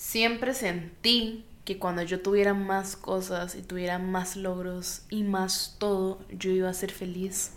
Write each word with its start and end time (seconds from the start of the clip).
Siempre 0.00 0.54
sentí 0.54 1.44
que 1.66 1.78
cuando 1.78 2.00
yo 2.02 2.22
tuviera 2.22 2.54
más 2.54 2.96
cosas 2.96 3.54
y 3.54 3.60
tuviera 3.60 3.98
más 3.98 4.34
logros 4.34 5.02
y 5.10 5.24
más 5.24 5.76
todo, 5.78 6.20
yo 6.30 6.50
iba 6.50 6.70
a 6.70 6.72
ser 6.72 6.90
feliz. 6.90 7.52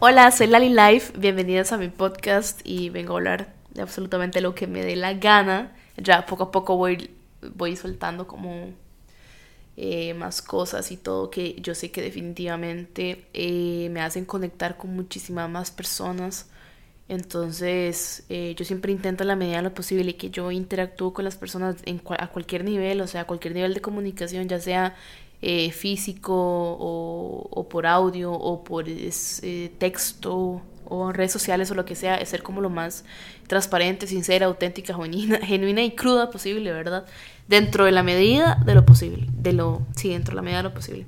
Hola, 0.00 0.30
soy 0.30 0.46
Lali 0.46 0.70
Life, 0.70 1.12
bienvenidas 1.18 1.72
a 1.72 1.76
mi 1.76 1.90
podcast 1.90 2.62
y 2.64 2.88
vengo 2.88 3.12
a 3.12 3.16
hablar 3.16 3.54
de 3.74 3.82
absolutamente 3.82 4.40
lo 4.40 4.54
que 4.54 4.66
me 4.66 4.82
dé 4.82 4.96
la 4.96 5.12
gana. 5.12 5.76
Ya 5.98 6.24
poco 6.24 6.44
a 6.44 6.50
poco 6.50 6.78
voy, 6.78 7.10
voy 7.54 7.76
soltando 7.76 8.26
como 8.26 8.70
eh, 9.76 10.14
más 10.14 10.40
cosas 10.40 10.90
y 10.92 10.96
todo 10.96 11.28
que 11.28 11.60
yo 11.60 11.74
sé 11.74 11.90
que 11.90 12.00
definitivamente 12.00 13.26
eh, 13.34 13.90
me 13.90 14.00
hacen 14.00 14.24
conectar 14.24 14.78
con 14.78 14.96
muchísimas 14.96 15.50
más 15.50 15.70
personas 15.70 16.48
entonces, 17.08 18.24
eh, 18.30 18.54
yo 18.56 18.64
siempre 18.64 18.90
intento 18.90 19.24
en 19.24 19.28
la 19.28 19.36
medida 19.36 19.56
de 19.58 19.62
lo 19.62 19.74
posible 19.74 20.16
que 20.16 20.30
yo 20.30 20.50
interactúo 20.50 21.12
con 21.12 21.24
las 21.24 21.36
personas 21.36 21.76
en 21.84 22.00
a 22.18 22.28
cualquier 22.28 22.64
nivel, 22.64 23.00
o 23.02 23.06
sea, 23.06 23.22
a 23.22 23.26
cualquier 23.26 23.54
nivel 23.54 23.74
de 23.74 23.80
comunicación, 23.82 24.48
ya 24.48 24.58
sea 24.58 24.96
eh, 25.42 25.70
físico 25.70 26.32
o, 26.34 27.68
por 27.68 27.86
audio 27.86 28.32
o 28.32 28.64
por 28.64 28.86
eh, 28.88 29.72
texto 29.78 30.62
o 30.86 31.10
en 31.10 31.14
redes 31.14 31.32
sociales 31.32 31.70
o 31.70 31.74
lo 31.74 31.84
que 31.84 31.94
sea, 31.94 32.16
es 32.16 32.30
ser 32.30 32.42
como 32.42 32.62
lo 32.62 32.70
más 32.70 33.04
transparente, 33.48 34.06
sincera, 34.06 34.46
auténtica, 34.46 34.94
genuina, 34.94 35.38
genuina 35.44 35.82
y 35.82 35.90
cruda 35.90 36.30
posible, 36.30 36.72
¿verdad? 36.72 37.04
Dentro 37.48 37.84
de 37.84 37.92
la 37.92 38.02
medida 38.02 38.58
de 38.64 38.74
lo 38.74 38.86
posible, 38.86 39.26
de 39.30 39.52
lo, 39.52 39.82
sí, 39.94 40.08
dentro 40.08 40.32
de 40.32 40.36
la 40.36 40.42
medida 40.42 40.58
de 40.58 40.62
lo 40.64 40.74
posible. 40.74 41.06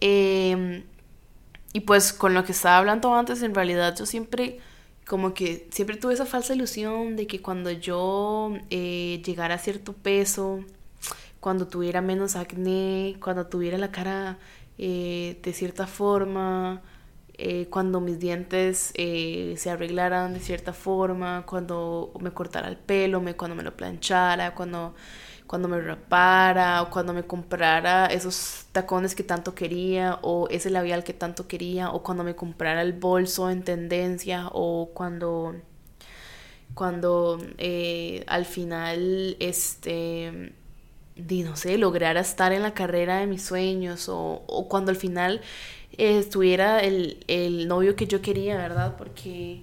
Eh, 0.00 0.82
y 1.76 1.80
pues 1.80 2.14
con 2.14 2.32
lo 2.32 2.42
que 2.42 2.52
estaba 2.52 2.78
hablando 2.78 3.14
antes, 3.14 3.42
en 3.42 3.54
realidad 3.54 3.94
yo 3.98 4.06
siempre, 4.06 4.60
como 5.06 5.34
que 5.34 5.68
siempre 5.70 5.98
tuve 5.98 6.14
esa 6.14 6.24
falsa 6.24 6.54
ilusión 6.54 7.16
de 7.16 7.26
que 7.26 7.42
cuando 7.42 7.70
yo 7.70 8.54
eh, 8.70 9.20
llegara 9.26 9.56
a 9.56 9.58
cierto 9.58 9.92
peso, 9.92 10.60
cuando 11.38 11.68
tuviera 11.68 12.00
menos 12.00 12.34
acné, 12.34 13.18
cuando 13.20 13.48
tuviera 13.48 13.76
la 13.76 13.90
cara 13.90 14.38
eh, 14.78 15.38
de 15.42 15.52
cierta 15.52 15.86
forma, 15.86 16.80
eh, 17.34 17.66
cuando 17.68 18.00
mis 18.00 18.18
dientes 18.18 18.94
se 18.96 19.70
arreglaran 19.70 20.32
de 20.32 20.40
cierta 20.40 20.72
forma, 20.72 21.44
cuando 21.44 22.10
me 22.20 22.30
cortara 22.30 22.68
el 22.68 22.78
pelo, 22.78 23.22
cuando 23.36 23.54
me 23.54 23.62
lo 23.62 23.76
planchara, 23.76 24.54
cuando 24.54 24.94
cuando 25.46 25.68
me 25.68 25.80
rapara 25.80 26.82
o 26.82 26.90
cuando 26.90 27.12
me 27.12 27.24
comprara 27.24 28.06
esos 28.06 28.66
tacones 28.72 29.14
que 29.14 29.22
tanto 29.22 29.54
quería 29.54 30.18
o 30.22 30.48
ese 30.48 30.70
labial 30.70 31.04
que 31.04 31.12
tanto 31.12 31.46
quería 31.46 31.90
o 31.90 32.02
cuando 32.02 32.24
me 32.24 32.34
comprara 32.34 32.82
el 32.82 32.92
bolso 32.92 33.50
en 33.50 33.62
tendencia 33.62 34.48
o 34.52 34.90
cuando 34.92 35.54
cuando 36.74 37.38
eh, 37.58 38.24
al 38.26 38.44
final 38.44 39.36
este 39.40 40.52
di 41.14 41.42
no 41.42 41.56
sé 41.56 41.78
lograra 41.78 42.20
estar 42.20 42.52
en 42.52 42.62
la 42.62 42.74
carrera 42.74 43.18
de 43.18 43.26
mis 43.26 43.42
sueños 43.42 44.08
o, 44.08 44.42
o 44.46 44.68
cuando 44.68 44.90
al 44.90 44.96
final 44.96 45.40
eh, 45.96 46.18
estuviera 46.18 46.80
el, 46.80 47.24
el, 47.28 47.68
novio 47.68 47.96
que 47.96 48.06
yo 48.06 48.20
quería 48.20 48.56
verdad 48.58 48.96
porque 48.98 49.62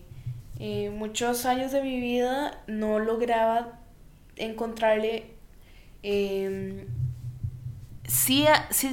eh, 0.59 0.89
muchos 0.89 1.45
años 1.45 1.71
de 1.71 1.83
mi 1.83 1.99
vida 1.99 2.63
no 2.67 2.97
lograba 2.97 3.79
encontrarle 4.35 5.32
eh, 6.03 6.87
sí, 8.07 8.45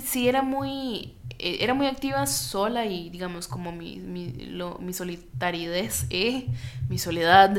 sí, 0.05 0.28
era 0.28 0.42
muy 0.42 1.14
eh, 1.39 1.58
era 1.61 1.75
muy 1.75 1.86
activa 1.86 2.27
sola 2.27 2.86
y 2.86 3.11
digamos 3.11 3.48
como 3.48 3.72
mi, 3.72 3.97
mi, 3.98 4.33
mi 4.80 4.92
solitariedad, 4.92 5.91
eh, 6.11 6.47
mi 6.88 6.98
soledad, 6.98 7.56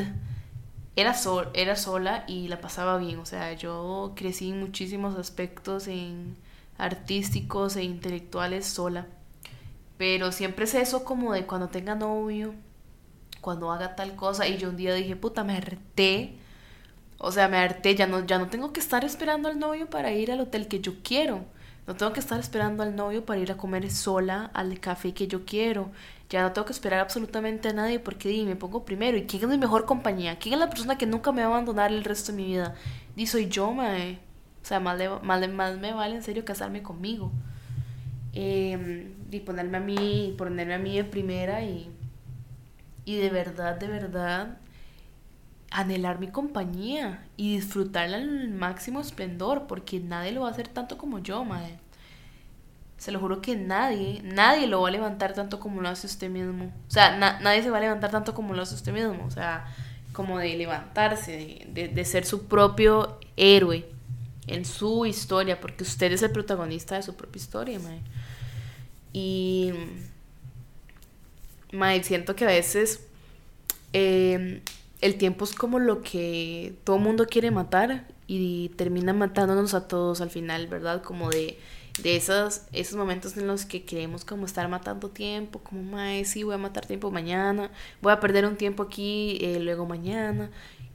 era, 0.95 1.15
era 1.53 1.75
sola 1.75 2.23
y 2.27 2.47
la 2.47 2.61
pasaba 2.61 2.97
bien, 2.97 3.19
o 3.19 3.25
sea, 3.25 3.53
yo 3.53 4.13
crecí 4.15 4.49
en 4.51 4.59
muchísimos 4.59 5.15
aspectos 5.15 5.87
en 5.87 6.37
artísticos 6.77 7.75
e 7.75 7.83
intelectuales 7.83 8.65
sola, 8.67 9.07
pero 9.97 10.31
siempre 10.31 10.65
es 10.65 10.75
eso 10.75 11.03
como 11.05 11.33
de 11.33 11.45
cuando 11.45 11.69
tenga 11.69 11.95
novio, 11.95 12.53
cuando 13.41 13.71
haga 13.71 13.95
tal 13.95 14.15
cosa 14.15 14.47
y 14.47 14.57
yo 14.57 14.69
un 14.69 14.77
día 14.77 14.93
dije, 14.93 15.15
puta, 15.15 15.43
me 15.43 15.55
harté 15.57 16.37
o 17.23 17.31
sea, 17.31 17.47
me 17.47 17.57
harté, 17.57 17.93
ya 17.93 18.07
no, 18.07 18.25
ya 18.25 18.39
no 18.39 18.47
tengo 18.49 18.73
que 18.73 18.79
estar 18.79 19.05
esperando 19.05 19.47
al 19.47 19.59
novio 19.59 19.87
para 19.87 20.11
ir 20.11 20.31
al 20.31 20.39
hotel 20.39 20.67
que 20.67 20.79
yo 20.79 20.93
quiero. 21.03 21.45
No 21.85 21.95
tengo 21.95 22.13
que 22.13 22.19
estar 22.19 22.39
esperando 22.39 22.81
al 22.81 22.95
novio 22.95 23.25
para 23.25 23.39
ir 23.39 23.51
a 23.51 23.57
comer 23.57 23.91
sola 23.91 24.49
al 24.55 24.79
café 24.79 25.13
que 25.13 25.27
yo 25.27 25.45
quiero. 25.45 25.91
Ya 26.31 26.41
no 26.41 26.51
tengo 26.51 26.65
que 26.65 26.73
esperar 26.73 26.99
absolutamente 26.99 27.69
a 27.69 27.73
nadie 27.73 27.99
porque 27.99 28.29
di, 28.29 28.43
me 28.43 28.55
pongo 28.55 28.85
primero. 28.85 29.17
¿Y 29.17 29.25
quién 29.25 29.43
es 29.43 29.49
mi 29.49 29.57
mejor 29.59 29.85
compañía? 29.85 30.39
¿Quién 30.39 30.55
es 30.55 30.59
la 30.59 30.69
persona 30.69 30.97
que 30.97 31.05
nunca 31.05 31.31
me 31.31 31.43
va 31.43 31.49
a 31.49 31.51
abandonar 31.51 31.91
el 31.91 32.03
resto 32.03 32.31
de 32.31 32.37
mi 32.39 32.45
vida? 32.45 32.73
Di, 33.15 33.27
soy 33.27 33.49
yo, 33.49 33.71
mae. 33.71 34.17
O 34.63 34.65
sea, 34.65 34.79
más, 34.79 34.99
más, 35.21 35.47
más 35.49 35.77
me 35.77 35.93
vale 35.93 36.15
en 36.15 36.23
serio 36.23 36.43
casarme 36.43 36.81
conmigo. 36.81 37.31
Eh, 38.33 39.13
y 39.31 39.39
ponerme 39.41 39.77
a 39.77 39.81
mí, 39.81 40.33
ponerme 40.39 40.73
a 40.73 40.79
mí 40.79 40.95
de 40.97 41.03
primera 41.03 41.63
y, 41.63 41.91
y 43.05 43.17
de 43.17 43.29
verdad, 43.29 43.77
de 43.77 43.87
verdad, 43.87 44.57
anhelar 45.71 46.19
mi 46.19 46.27
compañía 46.27 47.25
y 47.37 47.55
disfrutarla 47.55 48.17
al 48.17 48.49
máximo 48.49 48.99
esplendor, 48.99 49.67
porque 49.67 49.99
nadie 49.99 50.33
lo 50.33 50.41
va 50.41 50.49
a 50.49 50.51
hacer 50.51 50.67
tanto 50.67 50.97
como 50.97 51.19
yo, 51.19 51.43
madre. 51.45 51.79
Se 52.97 53.11
lo 53.11 53.19
juro 53.19 53.41
que 53.41 53.55
nadie, 53.55 54.21
nadie 54.23 54.67
lo 54.67 54.81
va 54.81 54.89
a 54.89 54.91
levantar 54.91 55.33
tanto 55.33 55.59
como 55.59 55.81
lo 55.81 55.89
hace 55.89 56.05
usted 56.05 56.29
mismo. 56.29 56.65
O 56.87 56.91
sea, 56.91 57.17
nadie 57.17 57.63
se 57.63 57.71
va 57.71 57.77
a 57.77 57.81
levantar 57.81 58.11
tanto 58.11 58.35
como 58.35 58.53
lo 58.53 58.61
hace 58.61 58.75
usted 58.75 58.93
mismo. 58.93 59.25
O 59.25 59.31
sea, 59.31 59.65
como 60.11 60.37
de 60.37 60.55
levantarse, 60.55 61.65
de, 61.69 62.05
ser 62.05 62.25
su 62.25 62.45
propio 62.45 63.17
héroe 63.37 63.87
en 64.47 64.65
su 64.65 65.05
historia, 65.05 65.59
porque 65.59 65.83
usted 65.83 66.11
es 66.11 66.21
el 66.21 66.31
protagonista 66.31 66.95
de 66.95 67.01
su 67.01 67.15
propia 67.15 67.39
historia, 67.39 67.79
madre. 67.79 68.01
Y, 69.13 69.71
madre, 71.71 72.03
siento 72.03 72.35
que 72.35 72.43
a 72.43 72.49
veces... 72.49 73.07
Eh, 73.93 74.61
el 75.01 75.17
tiempo 75.17 75.45
es 75.45 75.53
como 75.53 75.79
lo 75.79 76.01
que 76.01 76.75
todo 76.83 76.97
mundo 76.99 77.25
quiere 77.25 77.51
matar 77.51 78.07
y 78.27 78.69
termina 78.69 79.13
matándonos 79.13 79.73
a 79.73 79.87
todos 79.87 80.21
al 80.21 80.29
final, 80.29 80.67
¿verdad? 80.67 81.01
Como 81.03 81.29
de, 81.29 81.57
de 82.01 82.15
esos, 82.15 82.61
esos 82.71 82.95
momentos 82.95 83.35
en 83.35 83.47
los 83.47 83.65
que 83.65 83.83
queremos 83.83 84.23
como 84.23 84.45
estar 84.45 84.69
matando 84.69 85.09
tiempo, 85.09 85.59
como, 85.59 85.83
mae, 85.83 86.23
sí, 86.25 86.43
voy 86.43 86.55
a 86.55 86.57
matar 86.57 86.85
tiempo 86.85 87.11
mañana, 87.11 87.71
voy 88.01 88.13
a 88.13 88.19
perder 88.19 88.45
un 88.45 88.55
tiempo 88.55 88.83
aquí, 88.83 89.37
eh, 89.41 89.59
luego 89.59 89.85
mañana, 89.85 90.51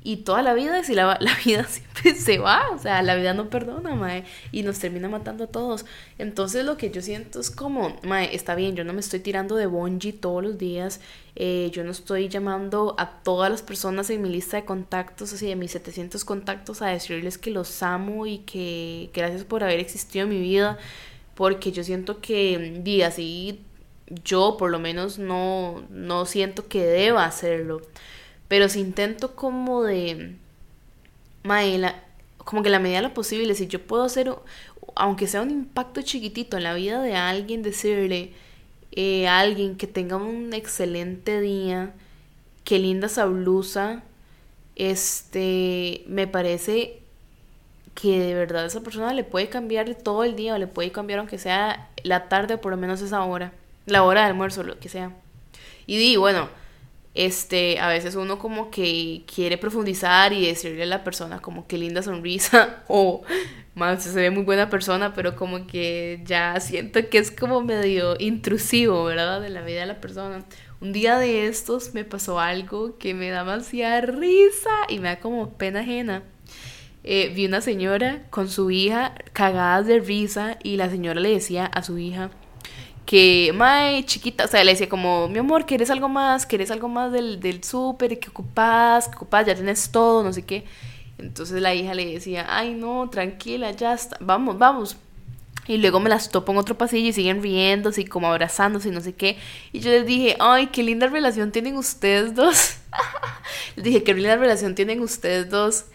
y 0.07 0.19
toda 0.19 0.41
la 0.41 0.55
vida, 0.55 0.85
si 0.85 0.95
la, 0.95 1.19
la, 1.21 1.37
vida 1.45 1.65
siempre 1.65 2.15
se 2.15 2.39
va, 2.39 2.71
o 2.73 2.79
sea, 2.79 3.03
la 3.03 3.17
vida 3.17 3.35
no 3.35 3.51
perdona, 3.51 3.97
mae, 3.97 4.23
y 4.53 4.63
nos 4.63 4.79
termina 4.79 5.09
matando 5.09 5.45
a 5.45 5.47
todos. 5.49 5.85
Entonces 6.17 6.65
lo 6.65 6.77
que 6.77 6.91
yo 6.93 7.03
siento 7.03 7.41
es 7.41 7.51
como, 7.51 7.99
mae, 8.05 8.33
está 8.33 8.55
bien, 8.55 8.77
yo 8.77 8.85
no 8.85 8.93
me 8.93 9.01
estoy 9.01 9.19
tirando 9.19 9.57
de 9.57 9.67
bungee 9.67 10.13
todos 10.13 10.45
los 10.45 10.59
días, 10.59 11.01
eh, 11.35 11.71
yo 11.73 11.83
no 11.83 11.91
estoy 11.91 12.29
llamando 12.29 12.95
a 12.99 13.21
todas 13.25 13.51
las 13.51 13.63
personas 13.63 14.09
en 14.11 14.23
mi 14.23 14.29
lista 14.29 14.59
de 14.59 14.65
contactos, 14.65 15.33
así 15.33 15.49
de 15.49 15.57
mis 15.57 15.73
700 15.73 16.25
contactos, 16.25 16.83
a 16.83 16.87
decirles 16.87 17.37
que 17.37 17.51
los 17.51 17.83
amo 17.83 18.29
y 18.29 18.39
que 18.39 19.11
gracias 19.13 19.43
por 19.43 19.65
haber 19.65 19.81
existido 19.81 20.23
en 20.27 20.31
mi 20.31 20.41
vida, 20.41 20.79
porque 21.35 21.73
yo 21.73 21.83
siento 21.83 22.21
que, 22.21 22.81
di, 22.85 23.03
así, 23.03 23.61
yo 24.25 24.57
por 24.57 24.71
lo 24.71 24.79
menos 24.79 25.19
no, 25.19 25.83
no 25.91 26.27
siento 26.27 26.69
que 26.69 26.85
deba 26.85 27.25
hacerlo. 27.25 27.83
Pero 28.49 28.69
si 28.69 28.81
intento 28.81 29.35
como 29.35 29.83
de... 29.83 30.37
Mae, 31.43 31.81
como 32.39 32.63
que 32.63 32.71
la 32.71 32.79
medida 32.79 32.99
de 32.99 33.09
lo 33.09 33.15
posible, 33.15 33.55
si 33.55 33.67
yo 33.67 33.83
puedo 33.87 34.05
hacer, 34.05 34.35
aunque 34.95 35.27
sea 35.27 35.43
un 35.43 35.51
impacto 35.51 36.03
chiquitito 36.03 36.57
en 36.57 36.63
la 36.63 36.75
vida 36.75 37.03
de 37.03 37.15
alguien, 37.15 37.63
decirle 37.63 38.33
eh, 38.93 39.29
a 39.29 39.41
alguien 39.41 39.77
que 39.77 39.87
tenga 39.87 40.17
un 40.17 40.53
excelente 40.53 41.41
día, 41.41 41.93
qué 42.65 42.79
linda 42.79 43.07
esa 43.07 43.27
blusa, 43.27 44.03
este, 44.77 46.05
me 46.07 46.27
parece 46.27 47.01
que 47.95 48.21
de 48.21 48.35
verdad 48.35 48.67
esa 48.67 48.83
persona 48.83 49.15
le 49.15 49.25
puede 49.25 49.49
cambiar 49.49 49.95
todo 49.95 50.23
el 50.23 50.37
día 50.37 50.55
o 50.55 50.59
le 50.59 50.67
puede 50.67 50.93
cambiar 50.93 51.19
aunque 51.19 51.39
sea 51.39 51.91
la 52.03 52.29
tarde 52.29 52.55
o 52.55 52.61
por 52.61 52.71
lo 52.71 52.77
menos 52.77 53.01
esa 53.01 53.25
hora, 53.25 53.53
la 53.87 54.03
hora 54.03 54.21
de 54.21 54.27
almuerzo, 54.29 54.63
lo 54.63 54.79
que 54.79 54.89
sea. 54.89 55.13
Y 55.87 55.97
di, 55.97 56.17
bueno, 56.17 56.49
este, 57.17 57.79
a 57.81 57.89
veces 57.89 58.15
uno 58.15 58.39
como 58.39 58.71
que 58.71 59.25
quiere 59.33 59.59
profundizar 59.59 60.33
y 60.33 60.47
decirle 60.47 60.83
a 60.85 60.87
la 60.87 61.05
persona 61.05 61.41
como 61.41 61.67
que 61.67 61.79
linda 61.79 62.03
sonrisa 62.03 62.83
o 62.89 63.23
más 63.75 64.03
se 64.03 64.19
ve 64.19 64.31
muy 64.31 64.45
buena 64.45 64.71
persona, 64.71 65.15
pero 65.15 65.37
como 65.37 65.67
que 65.67 66.23
ya 66.25 66.59
siento 66.61 67.09
que 67.09 67.19
es 67.19 67.31
como 67.31 67.61
medio 67.63 68.17
intrusivo, 68.19 69.05
¿verdad? 69.05 69.41
De 69.41 69.51
la 69.51 69.63
vida 69.63 69.81
de 69.81 69.87
la 69.87 70.01
persona. 70.01 70.45
Un 70.81 70.93
día 70.93 71.19
de 71.19 71.47
estos 71.47 71.95
me 71.95 72.05
pasó 72.05 72.39
algo 72.41 72.99
que 72.99 73.15
me 73.15 73.31
da 73.31 73.41
demasiada 73.41 74.01
risa 74.03 74.71
y 74.89 74.99
me 74.99 75.09
da 75.09 75.21
como 75.21 75.51
pena 75.59 75.81
ajena. 75.81 76.23
Eh, 77.05 77.33
vi 77.35 77.47
una 77.47 77.61
señora 77.61 78.27
con 78.31 78.49
su 78.49 78.71
hija 78.71 79.15
cagadas 79.33 79.87
de 79.87 80.01
risa 80.01 80.59
y 80.63 80.77
la 80.77 80.91
señora 80.91 81.21
le 81.21 81.31
decía 81.31 81.67
a 81.67 81.83
su 81.83 81.99
hija 81.99 82.31
que, 83.07 83.53
mae, 83.55 84.05
chiquita, 84.05 84.45
o 84.45 84.49
sea, 84.49 84.65
le 84.65 84.73
decía 84.73 84.89
como, 84.89 85.29
mi 85.29 85.39
amor, 85.39 85.65
¿quieres 85.65 85.91
algo 85.91 86.09
más? 86.09 86.45
¿Quieres 86.45 86.71
algo 86.71 86.89
más 86.89 87.13
del, 87.13 87.41
del 87.41 87.63
súper? 87.65 88.19
¿Qué 88.19 88.29
ocupas? 88.29 89.09
¿Qué 89.09 89.17
ocupas? 89.17 89.47
Ya 89.47 89.55
tienes 89.55 89.91
todo, 89.91 90.23
no 90.23 90.33
sé 90.33 90.43
qué. 90.45 90.65
Entonces 91.19 91.63
la 91.63 91.75
hija 91.75 91.95
le 91.95 92.07
decía, 92.07 92.47
ay, 92.49 92.75
no, 92.75 93.09
tranquila, 93.09 93.71
ya 93.71 93.95
está, 93.95 94.19
vamos, 94.21 94.59
vamos. 94.59 94.97
Y 95.69 95.79
luego 95.79 95.99
me 95.99 96.11
las 96.11 96.31
topo 96.31 96.53
en 96.53 96.59
otro 96.59 96.77
pasillo 96.79 97.09
y 97.09 97.13
siguen 97.13 97.43
riéndose 97.43 98.03
y 98.03 98.05
como 98.05 98.29
abrazándose 98.29 98.89
y 98.89 98.93
no 98.93 99.01
sé 99.01 99.15
qué. 99.15 99.37
Y 99.73 99.81
yo 99.81 99.91
les 99.91 100.07
dije, 100.07 100.37
ay, 100.39 100.69
qué 100.69 100.83
linda 100.83 101.09
relación 101.09 101.51
tienen 101.51 101.77
ustedes 101.77 102.35
dos. 102.35 102.77
les 103.77 103.85
dije, 103.85 104.03
qué 104.05 104.15
linda 104.15 104.37
relación 104.37 104.75
tienen 104.75 105.01
ustedes 105.01 105.51
dos. 105.51 105.87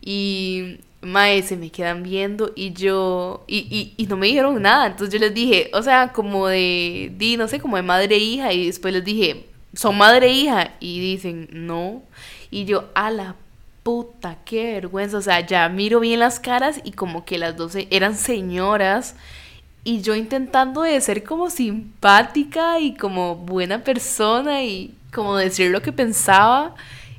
Y 0.00 0.78
mae, 1.04 1.42
se 1.42 1.56
me 1.56 1.70
quedan 1.70 2.02
viendo 2.02 2.52
y 2.54 2.72
yo, 2.72 3.44
y, 3.46 3.94
y, 3.96 4.06
no 4.06 4.16
me 4.16 4.26
dijeron 4.26 4.60
nada, 4.60 4.86
entonces 4.86 5.12
yo 5.12 5.20
les 5.20 5.34
dije, 5.34 5.70
o 5.72 5.82
sea, 5.82 6.12
como 6.12 6.48
de, 6.48 7.12
di, 7.16 7.36
no 7.36 7.48
sé, 7.48 7.60
como 7.60 7.76
de 7.76 7.82
madre 7.82 8.16
e 8.16 8.18
hija, 8.18 8.52
y 8.52 8.66
después 8.66 8.92
les 8.94 9.04
dije, 9.04 9.46
son 9.74 9.96
madre 9.96 10.28
e 10.28 10.32
hija, 10.32 10.70
y 10.80 11.00
dicen, 11.00 11.48
no, 11.52 12.02
y 12.50 12.64
yo, 12.64 12.90
a 12.94 13.10
la 13.10 13.36
puta, 13.82 14.38
qué 14.44 14.74
vergüenza, 14.74 15.18
o 15.18 15.22
sea, 15.22 15.40
ya 15.40 15.68
miro 15.68 16.00
bien 16.00 16.20
las 16.20 16.40
caras 16.40 16.80
y 16.84 16.92
como 16.92 17.24
que 17.24 17.38
las 17.38 17.56
dos 17.56 17.76
eran 17.90 18.16
señoras, 18.16 19.16
y 19.84 20.00
yo 20.00 20.14
intentando 20.14 20.82
de 20.82 21.00
ser 21.00 21.24
como 21.24 21.50
simpática 21.50 22.80
y 22.80 22.94
como 22.94 23.36
buena 23.36 23.84
persona 23.84 24.64
y 24.64 24.94
como 25.12 25.36
decir 25.36 25.70
lo 25.70 25.82
que 25.82 25.92
pensaba, 25.92 26.74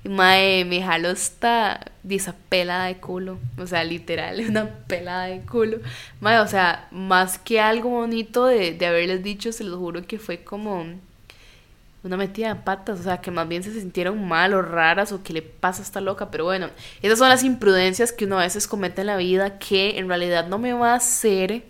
Mae, 0.09 0.65
me 0.65 0.81
jaló 0.83 1.09
esta 1.09 1.91
esa 2.07 2.35
pelada 2.49 2.85
de 2.85 2.97
culo. 2.97 3.39
O 3.57 3.67
sea, 3.67 3.83
literal, 3.83 4.39
una 4.49 4.69
pelada 4.87 5.25
de 5.25 5.41
culo. 5.41 5.79
Mae, 6.21 6.39
o 6.39 6.47
sea, 6.47 6.87
más 6.91 7.39
que 7.39 7.59
algo 7.59 7.89
bonito 7.89 8.45
de, 8.45 8.73
de 8.73 8.85
haberles 8.85 9.23
dicho, 9.23 9.51
se 9.51 9.63
los 9.63 9.77
juro 9.77 10.05
que 10.05 10.19
fue 10.19 10.43
como 10.43 10.85
una 12.03 12.17
metida 12.17 12.53
de 12.53 12.61
patas. 12.61 12.99
O 12.99 13.03
sea, 13.03 13.21
que 13.21 13.31
más 13.31 13.47
bien 13.47 13.63
se 13.63 13.73
sintieron 13.73 14.27
mal 14.27 14.53
o 14.53 14.61
raras 14.61 15.11
o 15.11 15.23
que 15.23 15.33
le 15.33 15.41
pasa 15.41 15.81
a 15.81 15.85
esta 15.85 16.01
loca. 16.01 16.31
Pero 16.31 16.45
bueno, 16.45 16.69
esas 17.01 17.19
son 17.19 17.29
las 17.29 17.43
imprudencias 17.43 18.11
que 18.13 18.25
uno 18.25 18.39
a 18.39 18.43
veces 18.43 18.67
comete 18.67 19.01
en 19.01 19.07
la 19.07 19.17
vida 19.17 19.57
que 19.59 19.97
en 19.97 20.07
realidad 20.07 20.47
no 20.47 20.57
me 20.57 20.73
va 20.73 20.93
a 20.93 20.97
hacer 20.97 21.63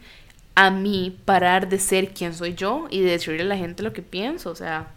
a 0.55 0.71
mí 0.71 1.17
parar 1.25 1.67
de 1.69 1.79
ser 1.79 2.13
quien 2.13 2.33
soy 2.33 2.55
yo 2.55 2.87
y 2.89 3.01
de 3.01 3.11
decirle 3.11 3.43
a 3.43 3.45
la 3.45 3.57
gente 3.57 3.83
lo 3.83 3.93
que 3.93 4.01
pienso. 4.01 4.49
O 4.51 4.55
sea, 4.55 4.87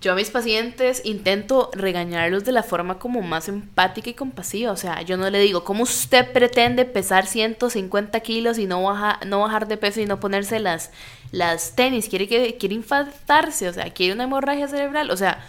yo 0.00 0.12
a 0.12 0.14
mis 0.14 0.30
pacientes 0.30 1.02
intento 1.04 1.70
regañarlos 1.74 2.44
de 2.44 2.52
la 2.52 2.62
forma 2.62 2.98
como 2.98 3.20
más 3.20 3.48
empática 3.48 4.08
y 4.08 4.14
compasiva. 4.14 4.72
O 4.72 4.76
sea, 4.76 5.02
yo 5.02 5.18
no 5.18 5.28
le 5.28 5.40
digo, 5.40 5.62
¿cómo 5.62 5.82
usted 5.82 6.32
pretende 6.32 6.86
pesar 6.86 7.26
150 7.26 8.18
kilos 8.20 8.58
y 8.58 8.66
no, 8.66 8.82
baja, 8.82 9.20
no 9.26 9.40
bajar 9.40 9.68
de 9.68 9.76
peso 9.76 10.00
y 10.00 10.06
no 10.06 10.18
ponerse 10.18 10.58
las, 10.58 10.90
las 11.32 11.76
tenis? 11.76 12.08
¿Quiere, 12.08 12.28
que, 12.28 12.56
quiere 12.56 12.76
infartarse? 12.76 13.68
O 13.68 13.72
sea, 13.74 13.90
¿quiere 13.92 14.14
una 14.14 14.24
hemorragia 14.24 14.68
cerebral? 14.68 15.10
O 15.10 15.16
sea, 15.18 15.44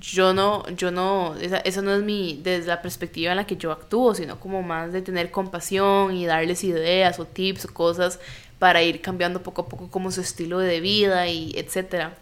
yo 0.00 0.34
no, 0.34 0.68
yo 0.70 0.90
no, 0.90 1.36
esa, 1.36 1.58
esa 1.58 1.80
no 1.80 1.94
es 1.94 2.02
mi, 2.02 2.40
desde 2.42 2.66
la 2.66 2.82
perspectiva 2.82 3.30
en 3.30 3.36
la 3.36 3.46
que 3.46 3.56
yo 3.56 3.70
actúo, 3.70 4.16
sino 4.16 4.40
como 4.40 4.62
más 4.62 4.92
de 4.92 5.00
tener 5.00 5.30
compasión 5.30 6.16
y 6.16 6.26
darles 6.26 6.64
ideas 6.64 7.20
o 7.20 7.24
tips 7.24 7.66
o 7.66 7.74
cosas 7.74 8.18
para 8.58 8.82
ir 8.82 9.00
cambiando 9.00 9.42
poco 9.44 9.62
a 9.62 9.68
poco 9.68 9.90
como 9.90 10.10
su 10.10 10.20
estilo 10.22 10.58
de 10.58 10.80
vida 10.80 11.28
y 11.28 11.52
etcétera. 11.56 12.16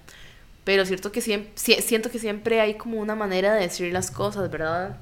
Pero 0.69 0.85
cierto 0.85 1.11
que 1.11 1.23
siempre, 1.23 1.51
siento 1.81 2.11
que 2.11 2.19
siempre 2.19 2.61
hay 2.61 2.75
como 2.75 3.01
una 3.01 3.15
manera 3.15 3.55
de 3.55 3.63
decir 3.63 3.91
las 3.91 4.11
cosas, 4.11 4.51
¿verdad? 4.51 4.99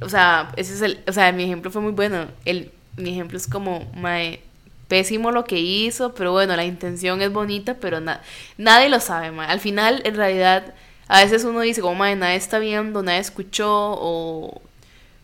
O 0.00 0.08
sea, 0.08 0.54
ese 0.56 0.72
es 0.72 0.80
el, 0.80 1.04
o 1.06 1.12
sea, 1.12 1.30
mi 1.32 1.44
ejemplo 1.44 1.70
fue 1.70 1.82
muy 1.82 1.92
bueno. 1.92 2.28
El, 2.46 2.70
mi 2.96 3.10
ejemplo 3.10 3.36
es 3.36 3.46
como, 3.46 3.84
mae, 3.94 4.40
pésimo 4.88 5.32
lo 5.32 5.44
que 5.44 5.58
hizo, 5.60 6.14
pero 6.14 6.32
bueno, 6.32 6.56
la 6.56 6.64
intención 6.64 7.20
es 7.20 7.30
bonita, 7.30 7.74
pero 7.74 8.00
nadie 8.00 8.88
lo 8.88 9.00
sabe, 9.00 9.32
mae. 9.32 9.48
Al 9.48 9.60
final, 9.60 10.00
en 10.06 10.14
realidad, 10.14 10.72
a 11.08 11.22
veces 11.22 11.44
uno 11.44 11.60
dice, 11.60 11.82
como, 11.82 11.96
mae, 11.96 12.16
nadie 12.16 12.36
está 12.36 12.58
viendo, 12.58 13.02
nadie 13.02 13.18
escuchó, 13.18 13.68
o, 13.70 14.62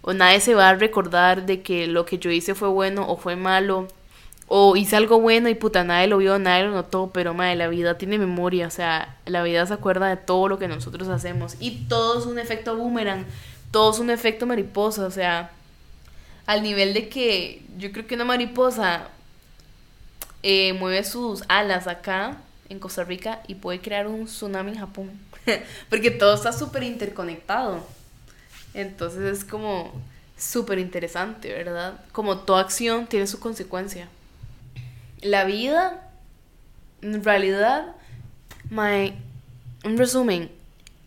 o 0.02 0.12
nadie 0.12 0.40
se 0.40 0.52
va 0.52 0.68
a 0.68 0.74
recordar 0.74 1.46
de 1.46 1.62
que 1.62 1.86
lo 1.86 2.04
que 2.04 2.18
yo 2.18 2.30
hice 2.30 2.54
fue 2.54 2.68
bueno 2.68 3.08
o 3.08 3.16
fue 3.16 3.36
malo 3.36 3.88
o 4.46 4.76
hice 4.76 4.96
algo 4.96 5.20
bueno 5.20 5.49
y 5.49 5.55
puta, 5.55 5.85
nadie 5.85 6.06
lo 6.06 6.19
vio, 6.19 6.38
nadie 6.38 6.64
lo 6.64 6.73
notó, 6.73 7.11
pero 7.12 7.35
madre, 7.35 7.56
la 7.56 7.69
vida 7.69 7.96
tiene 7.96 8.19
memoria, 8.19 8.67
o 8.67 8.70
sea, 8.70 9.17
la 9.25 9.43
vida 9.43 9.64
se 9.67 9.75
acuerda 9.75 10.08
de 10.08 10.17
todo 10.17 10.49
lo 10.49 10.58
que 10.58 10.69
nosotros 10.69 11.08
hacemos. 11.08 11.56
Y 11.61 11.87
todo 11.88 12.19
es 12.19 12.26
un 12.26 12.38
efecto 12.38 12.76
boomerang, 12.76 13.25
todo 13.70 13.93
es 13.93 13.99
un 13.99 14.11
efecto 14.11 14.46
mariposa, 14.46 15.06
o 15.06 15.11
sea, 15.11 15.50
al 16.46 16.62
nivel 16.62 16.93
de 16.93 17.08
que 17.08 17.62
yo 17.79 17.91
creo 17.91 18.06
que 18.06 18.14
una 18.14 18.25
mariposa 18.25 19.08
eh, 20.43 20.75
mueve 20.75 21.05
sus 21.05 21.43
alas 21.49 21.87
acá 21.87 22.37
en 22.69 22.79
Costa 22.79 23.05
Rica 23.05 23.41
y 23.49 23.55
puede 23.55 23.81
crear 23.81 24.06
un 24.06 24.26
tsunami 24.26 24.73
en 24.73 24.79
Japón. 24.79 25.11
Porque 25.88 26.11
todo 26.11 26.35
está 26.35 26.52
súper 26.52 26.82
interconectado. 26.82 27.87
Entonces 28.75 29.38
es 29.38 29.44
como 29.44 29.93
súper 30.37 30.79
interesante, 30.79 31.50
¿verdad? 31.50 32.00
Como 32.12 32.38
toda 32.41 32.61
acción 32.61 33.06
tiene 33.06 33.26
su 33.26 33.41
consecuencia 33.41 34.08
la 35.24 35.44
vida, 35.44 36.10
en 37.00 37.24
realidad, 37.24 37.96
my, 38.70 39.14
en 39.82 39.98
resumen, 39.98 40.50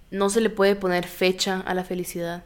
no 0.09 0.29
se 0.29 0.41
le 0.41 0.49
puede 0.49 0.75
poner 0.75 1.07
fecha 1.07 1.61
a 1.65 1.73
la 1.73 1.83
felicidad. 1.83 2.43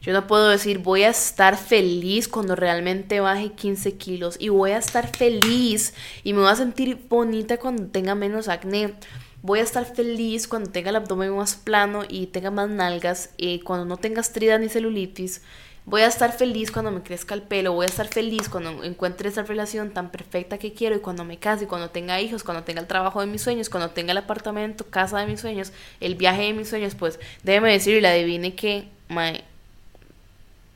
Yo 0.00 0.12
no 0.12 0.26
puedo 0.26 0.48
decir 0.48 0.78
voy 0.78 1.04
a 1.04 1.08
estar 1.08 1.56
feliz 1.56 2.28
cuando 2.28 2.54
realmente 2.54 3.20
baje 3.20 3.52
15 3.52 3.96
kilos 3.96 4.36
y 4.38 4.50
voy 4.50 4.72
a 4.72 4.78
estar 4.78 5.16
feliz 5.16 5.94
y 6.22 6.32
me 6.32 6.40
voy 6.40 6.50
a 6.50 6.56
sentir 6.56 7.06
bonita 7.08 7.56
cuando 7.56 7.86
tenga 7.86 8.14
menos 8.14 8.48
acné. 8.48 8.94
Voy 9.42 9.60
a 9.60 9.62
estar 9.62 9.84
feliz 9.84 10.48
cuando 10.48 10.70
tenga 10.70 10.90
el 10.90 10.96
abdomen 10.96 11.34
más 11.36 11.54
plano 11.54 12.02
y 12.08 12.26
tenga 12.26 12.50
más 12.50 12.68
nalgas, 12.68 13.30
y 13.36 13.54
eh, 13.54 13.60
cuando 13.62 13.84
no 13.84 13.96
tenga 13.96 14.20
estrida 14.20 14.58
ni 14.58 14.68
celulitis. 14.68 15.42
Voy 15.86 16.02
a 16.02 16.08
estar 16.08 16.32
feliz 16.36 16.72
cuando 16.72 16.90
me 16.90 17.00
crezca 17.00 17.32
el 17.32 17.42
pelo, 17.42 17.72
voy 17.72 17.84
a 17.84 17.88
estar 17.88 18.08
feliz 18.08 18.48
cuando 18.48 18.82
encuentre 18.82 19.28
esa 19.28 19.44
relación 19.44 19.92
tan 19.92 20.10
perfecta 20.10 20.58
que 20.58 20.72
quiero 20.72 20.96
y 20.96 20.98
cuando 20.98 21.24
me 21.24 21.38
case, 21.38 21.68
cuando 21.68 21.90
tenga 21.90 22.20
hijos, 22.20 22.42
cuando 22.42 22.64
tenga 22.64 22.80
el 22.80 22.88
trabajo 22.88 23.20
de 23.20 23.28
mis 23.28 23.42
sueños, 23.42 23.70
cuando 23.70 23.90
tenga 23.90 24.10
el 24.10 24.18
apartamento, 24.18 24.84
casa 24.90 25.20
de 25.20 25.26
mis 25.28 25.40
sueños, 25.40 25.72
el 26.00 26.16
viaje 26.16 26.42
de 26.42 26.54
mis 26.54 26.68
sueños, 26.68 26.96
pues 26.96 27.20
déjeme 27.44 27.70
decir 27.70 27.96
y 27.96 28.00
la 28.00 28.10
adivine 28.10 28.56
que 28.56 28.88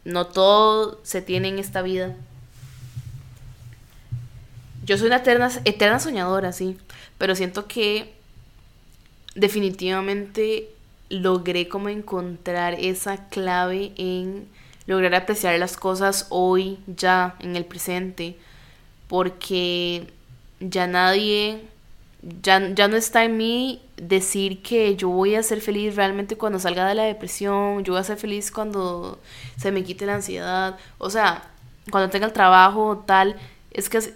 no 0.04 0.26
todo 0.28 1.00
se 1.02 1.20
tiene 1.20 1.48
en 1.48 1.58
esta 1.58 1.82
vida. 1.82 2.14
Yo 4.84 4.96
soy 4.96 5.08
una 5.08 5.16
eterna, 5.16 5.50
eterna 5.64 5.98
soñadora, 5.98 6.52
sí, 6.52 6.78
pero 7.18 7.34
siento 7.34 7.66
que 7.66 8.14
definitivamente 9.34 10.70
logré 11.08 11.68
como 11.68 11.88
encontrar 11.88 12.74
esa 12.74 13.28
clave 13.28 13.92
en 13.96 14.48
lograr 14.90 15.14
apreciar 15.14 15.56
las 15.60 15.76
cosas 15.76 16.26
hoy, 16.30 16.78
ya, 16.88 17.36
en 17.38 17.54
el 17.54 17.64
presente, 17.64 18.36
porque 19.06 20.12
ya 20.58 20.88
nadie, 20.88 21.62
ya, 22.42 22.74
ya 22.74 22.88
no 22.88 22.96
está 22.96 23.24
en 23.24 23.36
mí 23.36 23.82
decir 23.96 24.62
que 24.62 24.96
yo 24.96 25.08
voy 25.08 25.36
a 25.36 25.44
ser 25.44 25.60
feliz 25.60 25.94
realmente 25.94 26.36
cuando 26.36 26.58
salga 26.58 26.88
de 26.88 26.96
la 26.96 27.04
depresión, 27.04 27.84
yo 27.84 27.92
voy 27.92 28.00
a 28.00 28.04
ser 28.04 28.16
feliz 28.16 28.50
cuando 28.50 29.20
se 29.56 29.70
me 29.70 29.84
quite 29.84 30.06
la 30.06 30.16
ansiedad, 30.16 30.76
o 30.98 31.08
sea, 31.08 31.44
cuando 31.92 32.10
tenga 32.10 32.26
el 32.26 32.32
trabajo 32.32 33.04
tal, 33.06 33.36
es 33.70 33.88
que 33.88 33.98
así, 33.98 34.12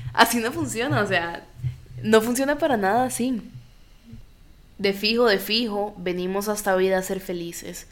así 0.14 0.38
no 0.38 0.52
funciona, 0.52 1.02
o 1.02 1.06
sea, 1.06 1.44
no 2.02 2.22
funciona 2.22 2.56
para 2.56 2.78
nada 2.78 3.04
así. 3.04 3.42
De 4.78 4.92
fijo, 4.94 5.26
de 5.26 5.38
fijo, 5.38 5.94
venimos 5.98 6.48
a 6.48 6.54
esta 6.54 6.74
vida 6.76 6.98
a 6.98 7.02
ser 7.02 7.20
felices 7.20 7.86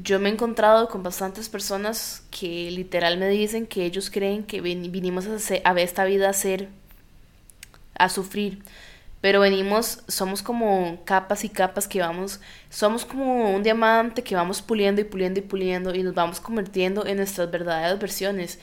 yo 0.00 0.20
me 0.20 0.28
he 0.28 0.32
encontrado 0.32 0.88
con 0.88 1.02
bastantes 1.02 1.48
personas 1.48 2.22
que 2.30 2.70
literal 2.70 3.18
me 3.18 3.28
dicen 3.28 3.66
que 3.66 3.84
ellos 3.84 4.10
creen 4.10 4.44
que 4.44 4.60
vinimos 4.60 5.26
a, 5.26 5.72
ver 5.72 5.84
esta 5.84 6.04
vida 6.04 6.28
a 6.28 6.32
ser, 6.32 6.68
a 7.96 8.08
sufrir. 8.08 8.62
Pero 9.20 9.40
venimos, 9.40 10.04
somos 10.06 10.42
como 10.42 11.00
capas 11.04 11.42
y 11.42 11.48
capas 11.48 11.88
que 11.88 12.00
vamos, 12.00 12.38
somos 12.70 13.04
como 13.04 13.50
un 13.52 13.64
diamante 13.64 14.22
que 14.22 14.36
vamos 14.36 14.62
puliendo 14.62 15.00
y 15.00 15.04
puliendo 15.04 15.40
y 15.40 15.42
puliendo 15.42 15.92
y 15.92 16.04
nos 16.04 16.14
vamos 16.14 16.38
convirtiendo 16.38 17.04
en 17.04 17.16
nuestras 17.16 17.50
verdaderas 17.50 17.98
versiones. 17.98 18.60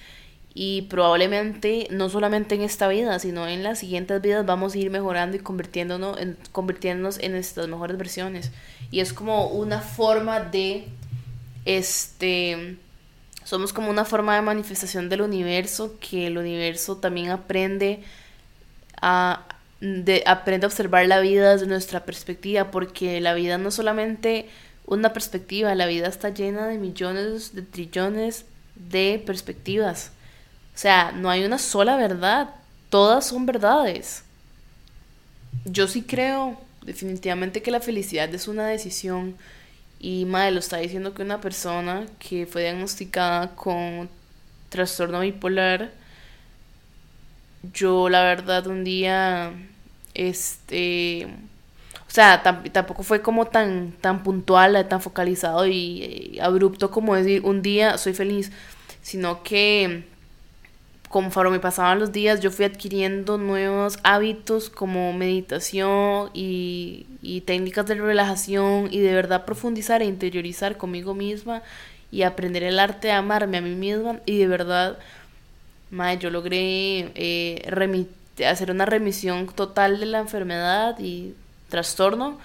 Y 0.53 0.83
probablemente 0.83 1.89
no 1.91 2.07
solamente 2.07 2.55
en 2.55 2.61
esta 2.61 2.87
vida, 2.87 3.19
sino 3.19 3.45
en 3.45 3.61
las 3.61 3.79
siguientes 3.79 4.21
vidas 4.21 4.45
vamos 4.45 4.73
a 4.73 4.77
ir 4.77 4.89
mejorando 4.89 5.35
y 5.35 5.41
convirtiéndonos 5.41 6.17
en, 6.17 6.37
convirtiéndonos 6.53 7.19
en 7.19 7.33
nuestras 7.33 7.67
mejores 7.67 7.97
versiones. 7.97 8.53
Y 8.89 9.01
es 9.01 9.11
como 9.11 9.47
una 9.47 9.81
forma 9.81 10.39
de 10.39 10.87
este, 11.65 12.77
somos 13.43 13.73
como 13.73 13.89
una 13.89 14.05
forma 14.05 14.35
de 14.35 14.41
manifestación 14.41 15.09
del 15.09 15.21
universo, 15.21 15.97
que 15.99 16.27
el 16.27 16.37
universo 16.37 16.97
también 16.97 17.29
aprende 17.29 18.03
a, 19.01 19.45
de, 19.81 20.23
aprende 20.25 20.65
a 20.65 20.69
observar 20.69 21.05
la 21.07 21.19
vida 21.19 21.51
desde 21.51 21.67
nuestra 21.67 22.05
perspectiva, 22.05 22.71
porque 22.71 23.19
la 23.21 23.33
vida 23.33 23.57
no 23.57 23.69
es 23.69 23.75
solamente 23.75 24.47
una 24.85 25.13
perspectiva, 25.13 25.73
la 25.75 25.87
vida 25.87 26.07
está 26.07 26.29
llena 26.29 26.67
de 26.67 26.77
millones, 26.77 27.55
de 27.55 27.63
trillones 27.63 28.45
de 28.75 29.21
perspectivas. 29.25 30.11
O 30.75 30.77
sea, 30.77 31.11
no 31.11 31.29
hay 31.29 31.43
una 31.45 31.57
sola 31.57 31.97
verdad. 31.97 32.49
todas 32.89 33.27
son 33.27 33.45
verdades. 33.45 34.23
Yo 35.65 35.87
sí 35.87 36.03
creo 36.03 36.57
definitivamente 36.83 37.61
que 37.61 37.71
la 37.71 37.79
felicidad 37.79 38.33
es 38.33 38.47
una 38.47 38.67
decisión 38.67 39.35
y 40.05 40.25
madre 40.25 40.51
lo 40.51 40.59
está 40.59 40.77
diciendo 40.77 41.15
que 41.15 41.23
una 41.23 41.41
persona 41.41 42.05
que 42.19 42.45
fue 42.45 42.61
diagnosticada 42.61 43.55
con 43.55 44.07
trastorno 44.69 45.21
bipolar 45.21 45.89
yo 47.73 48.07
la 48.07 48.21
verdad 48.21 48.67
un 48.67 48.83
día 48.83 49.51
este 50.13 51.25
o 52.07 52.11
sea 52.11 52.43
tampoco 52.71 53.01
fue 53.01 53.23
como 53.23 53.45
tan 53.47 53.93
tan 53.93 54.21
puntual 54.21 54.87
tan 54.87 55.01
focalizado 55.01 55.65
y 55.65 56.37
abrupto 56.39 56.91
como 56.91 57.15
decir 57.15 57.41
un 57.43 57.63
día 57.63 57.97
soy 57.97 58.13
feliz 58.13 58.51
sino 59.01 59.41
que 59.41 60.03
conforme 61.15 61.51
me 61.51 61.59
pasaban 61.61 61.99
los 61.99 62.11
días, 62.11 62.41
yo 62.41 62.51
fui 62.51 62.65
adquiriendo 62.65 63.37
nuevos 63.37 63.99
hábitos 64.03 64.69
como 64.69 65.13
meditación 65.13 66.29
y, 66.33 67.05
técnicas 67.45 67.85
de 67.85 67.95
relajación 67.95 68.89
y 68.91 68.99
de 68.99 69.13
verdad 69.13 69.45
profundizar 69.45 70.01
e 70.01 70.05
interiorizar 70.07 70.75
conmigo 70.75 71.13
misma 71.13 71.61
y 72.11 72.23
aprender 72.23 72.63
el 72.63 72.79
arte 72.79 73.07
de 73.07 73.13
amarme 73.13 73.59
a 73.59 73.61
mí 73.61 73.75
misma. 73.75 74.19
Y 74.25 74.39
de 74.39 74.47
verdad, 74.47 74.99
madre, 75.89 76.17
yo 76.17 76.29
logré 76.31 77.13
eh, 77.15 77.95
hacer 78.45 78.69
una 78.69 78.85
remisión 78.85 79.47
total 79.47 80.01
de 80.01 80.07
la 80.07 80.19
enfermedad 80.19 80.99
y 80.99 81.33
trastorno 81.69 82.39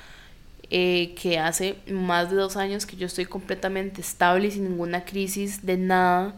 eh, 0.71 1.17
que 1.21 1.41
hace 1.41 1.75
más 1.91 2.31
de 2.31 2.37
dos 2.37 2.57
años 2.57 2.87
que 2.87 2.95
yo 2.95 3.09
estoy 3.09 3.25
completamente 3.25 4.01
estable 4.01 4.47
y 4.47 4.53
sin 4.53 4.63
ninguna 4.63 5.05
crisis 5.05 5.67
de 5.67 5.77
nada 5.77 6.37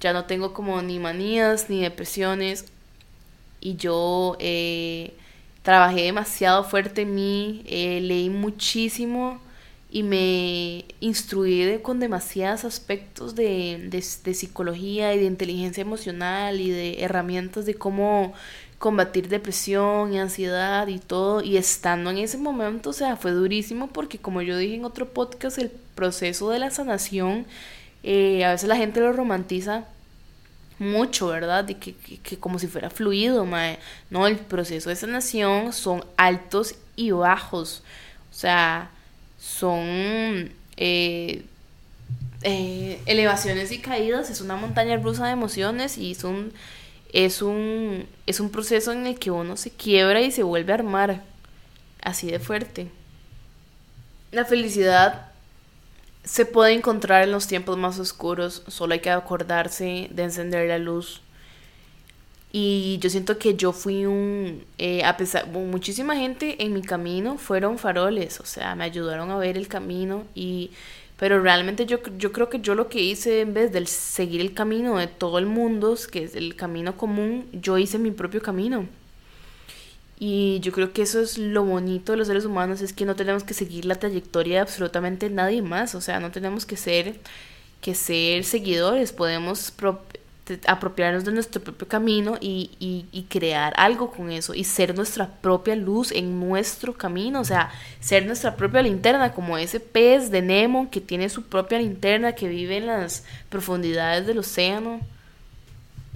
ya 0.00 0.12
no 0.12 0.24
tengo 0.24 0.52
como 0.52 0.80
ni 0.82 0.98
manías 0.98 1.68
ni 1.68 1.82
depresiones 1.82 2.66
y 3.60 3.76
yo 3.76 4.36
eh, 4.40 5.14
trabajé 5.62 6.02
demasiado 6.02 6.64
fuerte 6.64 7.02
en 7.02 7.14
mí, 7.14 7.62
eh, 7.66 8.00
leí 8.00 8.30
muchísimo 8.30 9.40
y 9.90 10.02
me 10.02 10.84
instruí 11.00 11.78
con 11.82 12.00
demasiados 12.00 12.64
aspectos 12.64 13.34
de, 13.34 13.88
de, 13.90 14.34
psicología 14.34 15.14
y 15.14 15.18
de 15.18 15.24
inteligencia 15.24 15.82
emocional 15.82 16.60
y 16.60 16.70
de 16.70 17.02
herramientas 17.02 17.66
de 17.66 17.74
cómo 17.74 18.32
combatir 18.78 19.28
depresión 19.28 20.14
y 20.14 20.18
ansiedad 20.18 20.86
y 20.86 21.00
todo. 21.00 21.42
Y 21.42 21.56
estando 21.56 22.10
en 22.10 22.18
ese 22.18 22.38
momento, 22.38 22.90
o 22.90 22.92
sea, 22.92 23.16
fue 23.16 23.32
durísimo 23.32 23.88
porque 23.88 24.18
como 24.18 24.42
yo 24.42 24.56
dije 24.56 24.76
en 24.76 24.84
otro 24.84 25.08
podcast, 25.08 25.58
el 25.58 25.70
proceso 25.70 26.50
de 26.50 26.60
la 26.60 26.70
sanación 26.70 27.46
a 28.02 28.50
veces 28.50 28.68
la 28.68 28.76
gente 28.76 29.00
lo 29.00 29.12
romantiza 29.12 29.84
mucho, 30.80 31.28
¿verdad? 31.28 31.64
De 31.64 31.76
que, 31.76 31.94
como 32.40 32.58
si 32.58 32.66
fuera 32.66 32.90
fluido, 32.90 33.44
mae. 33.44 33.78
No, 34.08 34.26
el 34.26 34.38
proceso 34.38 34.88
de 34.88 34.96
sanación 34.96 35.72
son 35.72 36.04
altos 36.16 36.74
y 36.96 37.10
bajos. 37.10 37.82
O 38.30 38.34
sea, 38.34 38.90
son 39.38 40.52
eh, 40.78 41.44
eh, 42.42 43.00
elevaciones 43.06 43.72
y 43.72 43.78
caídas. 43.78 44.30
Es 44.30 44.40
una 44.40 44.56
montaña 44.56 44.96
rusa 44.96 45.26
de 45.26 45.32
emociones 45.32 45.98
y 45.98 46.14
son, 46.14 46.52
es, 47.12 47.42
un, 47.42 48.06
es 48.26 48.40
un 48.40 48.50
proceso 48.50 48.92
en 48.92 49.06
el 49.06 49.18
que 49.18 49.30
uno 49.30 49.58
se 49.58 49.70
quiebra 49.70 50.22
y 50.22 50.32
se 50.32 50.42
vuelve 50.42 50.72
a 50.72 50.76
armar. 50.76 51.22
Así 52.02 52.30
de 52.30 52.38
fuerte. 52.38 52.88
La 54.32 54.46
felicidad 54.46 55.29
se 56.24 56.46
puede 56.46 56.72
encontrar 56.72 57.24
en 57.24 57.32
los 57.32 57.46
tiempos 57.46 57.78
más 57.78 57.98
oscuros, 57.98 58.62
solo 58.68 58.94
hay 58.94 59.00
que 59.00 59.10
acordarse 59.10 60.08
de 60.10 60.22
encender 60.22 60.68
la 60.68 60.78
luz. 60.78 61.22
Y 62.52 62.98
yo 63.00 63.10
siento 63.10 63.38
que 63.38 63.54
yo 63.54 63.72
fui 63.72 64.06
un, 64.06 64.64
eh, 64.78 65.04
a 65.04 65.16
pesar, 65.16 65.46
muchísima 65.48 66.16
gente 66.16 66.64
en 66.64 66.72
mi 66.72 66.82
camino 66.82 67.38
fueron 67.38 67.78
faroles, 67.78 68.40
o 68.40 68.44
sea, 68.44 68.74
me 68.74 68.84
ayudaron 68.84 69.30
a 69.30 69.38
ver 69.38 69.56
el 69.56 69.68
camino 69.68 70.24
y, 70.34 70.72
pero 71.16 71.40
realmente 71.40 71.86
yo, 71.86 71.98
yo 72.18 72.32
creo 72.32 72.50
que 72.50 72.60
yo 72.60 72.74
lo 72.74 72.88
que 72.88 73.00
hice 73.00 73.42
en 73.42 73.54
vez 73.54 73.72
de 73.72 73.86
seguir 73.86 74.40
el 74.40 74.52
camino 74.52 74.98
de 74.98 75.06
todo 75.06 75.38
el 75.38 75.46
mundo, 75.46 75.96
que 76.10 76.24
es 76.24 76.34
el 76.34 76.56
camino 76.56 76.96
común, 76.96 77.48
yo 77.52 77.78
hice 77.78 77.98
mi 77.98 78.10
propio 78.10 78.42
camino. 78.42 78.86
Y 80.22 80.60
yo 80.60 80.70
creo 80.72 80.92
que 80.92 81.00
eso 81.00 81.18
es 81.18 81.38
lo 81.38 81.64
bonito 81.64 82.12
de 82.12 82.18
los 82.18 82.26
seres 82.26 82.44
humanos, 82.44 82.82
es 82.82 82.92
que 82.92 83.06
no 83.06 83.16
tenemos 83.16 83.42
que 83.42 83.54
seguir 83.54 83.86
la 83.86 83.94
trayectoria 83.94 84.56
de 84.56 84.60
absolutamente 84.60 85.30
nadie 85.30 85.62
más, 85.62 85.94
o 85.94 86.02
sea, 86.02 86.20
no 86.20 86.30
tenemos 86.30 86.66
que 86.66 86.76
ser, 86.76 87.18
que 87.80 87.94
ser 87.94 88.44
seguidores, 88.44 89.12
podemos 89.12 89.72
apropiarnos 90.66 91.24
de 91.24 91.32
nuestro 91.32 91.62
propio 91.62 91.88
camino 91.88 92.36
y, 92.38 92.70
y, 92.78 93.06
y, 93.12 93.22
crear 93.30 93.72
algo 93.76 94.10
con 94.10 94.30
eso 94.30 94.52
y 94.52 94.64
ser 94.64 94.94
nuestra 94.94 95.26
propia 95.40 95.74
luz 95.74 96.12
en 96.12 96.38
nuestro 96.38 96.92
camino, 96.92 97.40
o 97.40 97.44
sea, 97.44 97.70
ser 98.00 98.26
nuestra 98.26 98.56
propia 98.56 98.82
linterna, 98.82 99.32
como 99.32 99.56
ese 99.56 99.80
pez 99.80 100.30
de 100.30 100.42
Nemo 100.42 100.90
que 100.90 101.00
tiene 101.00 101.30
su 101.30 101.44
propia 101.44 101.78
linterna, 101.78 102.34
que 102.34 102.48
vive 102.48 102.76
en 102.76 102.88
las 102.88 103.24
profundidades 103.48 104.26
del 104.26 104.38
océano. 104.38 105.00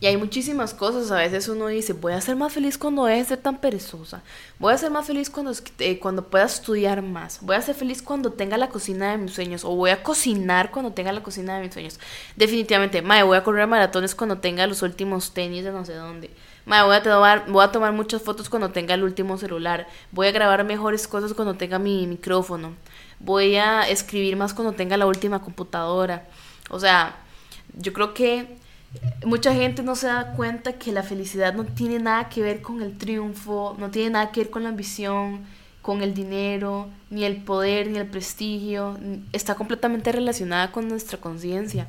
Y 0.04 0.06
hay 0.06 0.18
muchísimas 0.18 0.75
cosas, 0.75 1.11
a 1.11 1.16
veces 1.16 1.49
uno 1.49 1.68
dice, 1.68 1.94
voy 1.94 2.12
a 2.12 2.20
ser 2.20 2.37
más 2.37 2.52
feliz 2.52 2.76
cuando 2.76 3.06
deje 3.06 3.20
de 3.20 3.25
ser 3.25 3.38
tan 3.38 3.58
perezosa, 3.58 4.23
voy 4.58 4.75
a 4.75 4.76
ser 4.76 4.90
más 4.90 5.06
feliz 5.06 5.30
cuando, 5.30 5.52
eh, 5.78 5.99
cuando 5.99 6.28
pueda 6.28 6.44
estudiar 6.44 7.00
más, 7.00 7.38
voy 7.40 7.56
a 7.56 7.62
ser 7.62 7.75
feliz 7.75 8.02
cuando 8.02 8.30
tenga 8.30 8.58
la 8.58 8.68
cocina 8.68 9.12
de 9.12 9.16
mis 9.16 9.32
sueños, 9.32 9.64
o 9.64 9.75
voy 9.75 9.88
a 9.88 10.02
cocinar 10.02 10.70
cuando 10.70 10.92
tenga 10.92 11.11
la 11.11 11.23
cocina 11.23 11.56
de 11.56 11.62
mis 11.62 11.73
sueños. 11.73 11.99
Definitivamente, 12.37 13.00
mae, 13.00 13.23
voy 13.23 13.38
a 13.38 13.44
correr 13.44 13.66
maratones 13.66 14.14
cuando 14.14 14.37
tenga 14.40 14.66
los 14.66 14.82
últimos 14.82 15.32
tenis 15.32 15.64
de 15.64 15.73
no 15.73 15.87
sé 15.87 15.94
dónde. 15.94 16.28
Mae, 16.66 16.84
voy 16.84 16.96
a, 16.96 17.02
tomar, 17.02 17.46
voy 17.50 17.64
a 17.64 17.73
tomar 17.73 17.94
muchas 17.94 18.20
fotos 18.20 18.50
cuando 18.50 18.73
tenga 18.73 18.92
el 18.92 19.04
último 19.04 19.38
celular, 19.38 19.88
voy 20.12 20.26
a 20.26 20.32
grabar 20.32 20.64
mejores 20.64 21.08
cosas 21.08 21.32
cuando 21.32 21.54
tenga 21.54 21.78
mi 21.78 22.06
micrófono, 22.06 22.75
voy 23.20 23.56
a 23.56 23.88
escribir 23.88 24.37
más 24.37 24.52
cuando 24.52 24.75
tenga 24.75 24.99
la 24.99 25.06
última 25.06 25.40
computadora. 25.40 26.26
O 26.68 26.78
sea, 26.78 27.16
yo 27.78 27.94
creo 27.94 28.12
que 28.12 28.62
mucha 29.24 29.54
gente 29.54 29.82
no 29.82 29.96
se 29.96 30.06
da 30.06 30.32
cuenta 30.32 30.74
que 30.74 30.92
la 30.92 31.02
felicidad 31.02 31.54
no 31.54 31.64
tiene 31.64 31.98
nada 31.98 32.28
que 32.28 32.42
ver 32.42 32.62
con 32.62 32.82
el 32.82 32.96
triunfo, 32.96 33.76
no 33.78 33.90
tiene 33.90 34.10
nada 34.10 34.32
que 34.32 34.40
ver 34.40 34.50
con 34.50 34.62
la 34.62 34.68
ambición, 34.70 35.44
con 35.82 36.02
el 36.02 36.14
dinero, 36.14 36.88
ni 37.10 37.24
el 37.24 37.42
poder, 37.42 37.90
ni 37.90 37.98
el 37.98 38.06
prestigio. 38.06 38.98
Está 39.32 39.54
completamente 39.54 40.12
relacionada 40.12 40.72
con 40.72 40.88
nuestra 40.88 41.18
conciencia. 41.18 41.86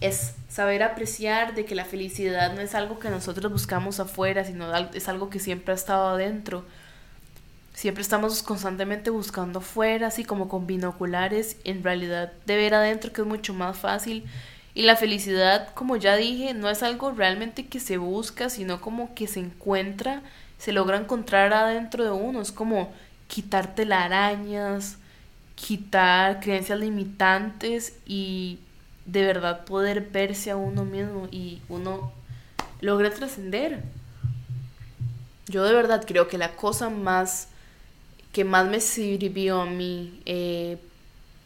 Es 0.00 0.34
saber 0.48 0.82
apreciar 0.82 1.54
de 1.54 1.64
que 1.64 1.74
la 1.74 1.84
felicidad 1.84 2.54
no 2.54 2.60
es 2.60 2.74
algo 2.74 2.98
que 2.98 3.10
nosotros 3.10 3.52
buscamos 3.52 4.00
afuera, 4.00 4.44
sino 4.44 4.74
es 4.74 5.08
algo 5.08 5.28
que 5.28 5.38
siempre 5.38 5.72
ha 5.72 5.76
estado 5.76 6.08
adentro. 6.08 6.64
Siempre 7.74 8.02
estamos 8.02 8.42
constantemente 8.42 9.10
buscando 9.10 9.58
afuera, 9.60 10.08
así 10.08 10.24
como 10.24 10.48
con 10.48 10.66
binoculares, 10.66 11.56
en 11.64 11.82
realidad 11.82 12.32
de 12.46 12.56
ver 12.56 12.74
adentro 12.74 13.12
que 13.12 13.22
es 13.22 13.26
mucho 13.26 13.54
más 13.54 13.76
fácil 13.76 14.26
y 14.80 14.82
la 14.82 14.96
felicidad, 14.96 15.74
como 15.74 15.96
ya 15.96 16.16
dije, 16.16 16.54
no 16.54 16.70
es 16.70 16.82
algo 16.82 17.10
realmente 17.10 17.66
que 17.66 17.80
se 17.80 17.98
busca, 17.98 18.48
sino 18.48 18.80
como 18.80 19.14
que 19.14 19.26
se 19.26 19.38
encuentra, 19.38 20.22
se 20.56 20.72
logra 20.72 20.96
encontrar 20.96 21.52
adentro 21.52 22.02
de 22.02 22.10
uno. 22.12 22.40
Es 22.40 22.50
como 22.50 22.90
quitarte 23.28 23.84
las 23.84 24.06
arañas, 24.06 24.96
quitar 25.54 26.40
creencias 26.40 26.78
limitantes 26.78 27.92
y 28.06 28.58
de 29.04 29.22
verdad 29.22 29.66
poder 29.66 30.00
verse 30.00 30.50
a 30.50 30.56
uno 30.56 30.86
mismo 30.86 31.28
y 31.30 31.60
uno 31.68 32.10
logra 32.80 33.10
trascender. 33.10 33.82
Yo 35.46 35.62
de 35.64 35.74
verdad 35.74 36.06
creo 36.06 36.26
que 36.26 36.38
la 36.38 36.56
cosa 36.56 36.88
más 36.88 37.48
que 38.32 38.44
más 38.44 38.66
me 38.66 38.80
sirvió 38.80 39.60
a 39.60 39.66
mí 39.66 40.22
eh, 40.24 40.78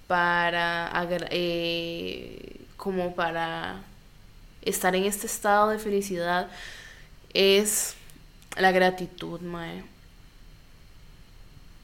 para 0.07 0.93
eh, 1.33 2.61
como 2.85 3.15
para 3.15 3.77
estar 4.61 4.95
en 4.95 5.05
este 5.05 5.27
estado 5.27 5.71
de 5.71 5.79
felicidad 5.79 6.51
es 7.33 7.97
la 8.59 8.73
gratitud, 8.73 9.41
mae. 9.41 9.83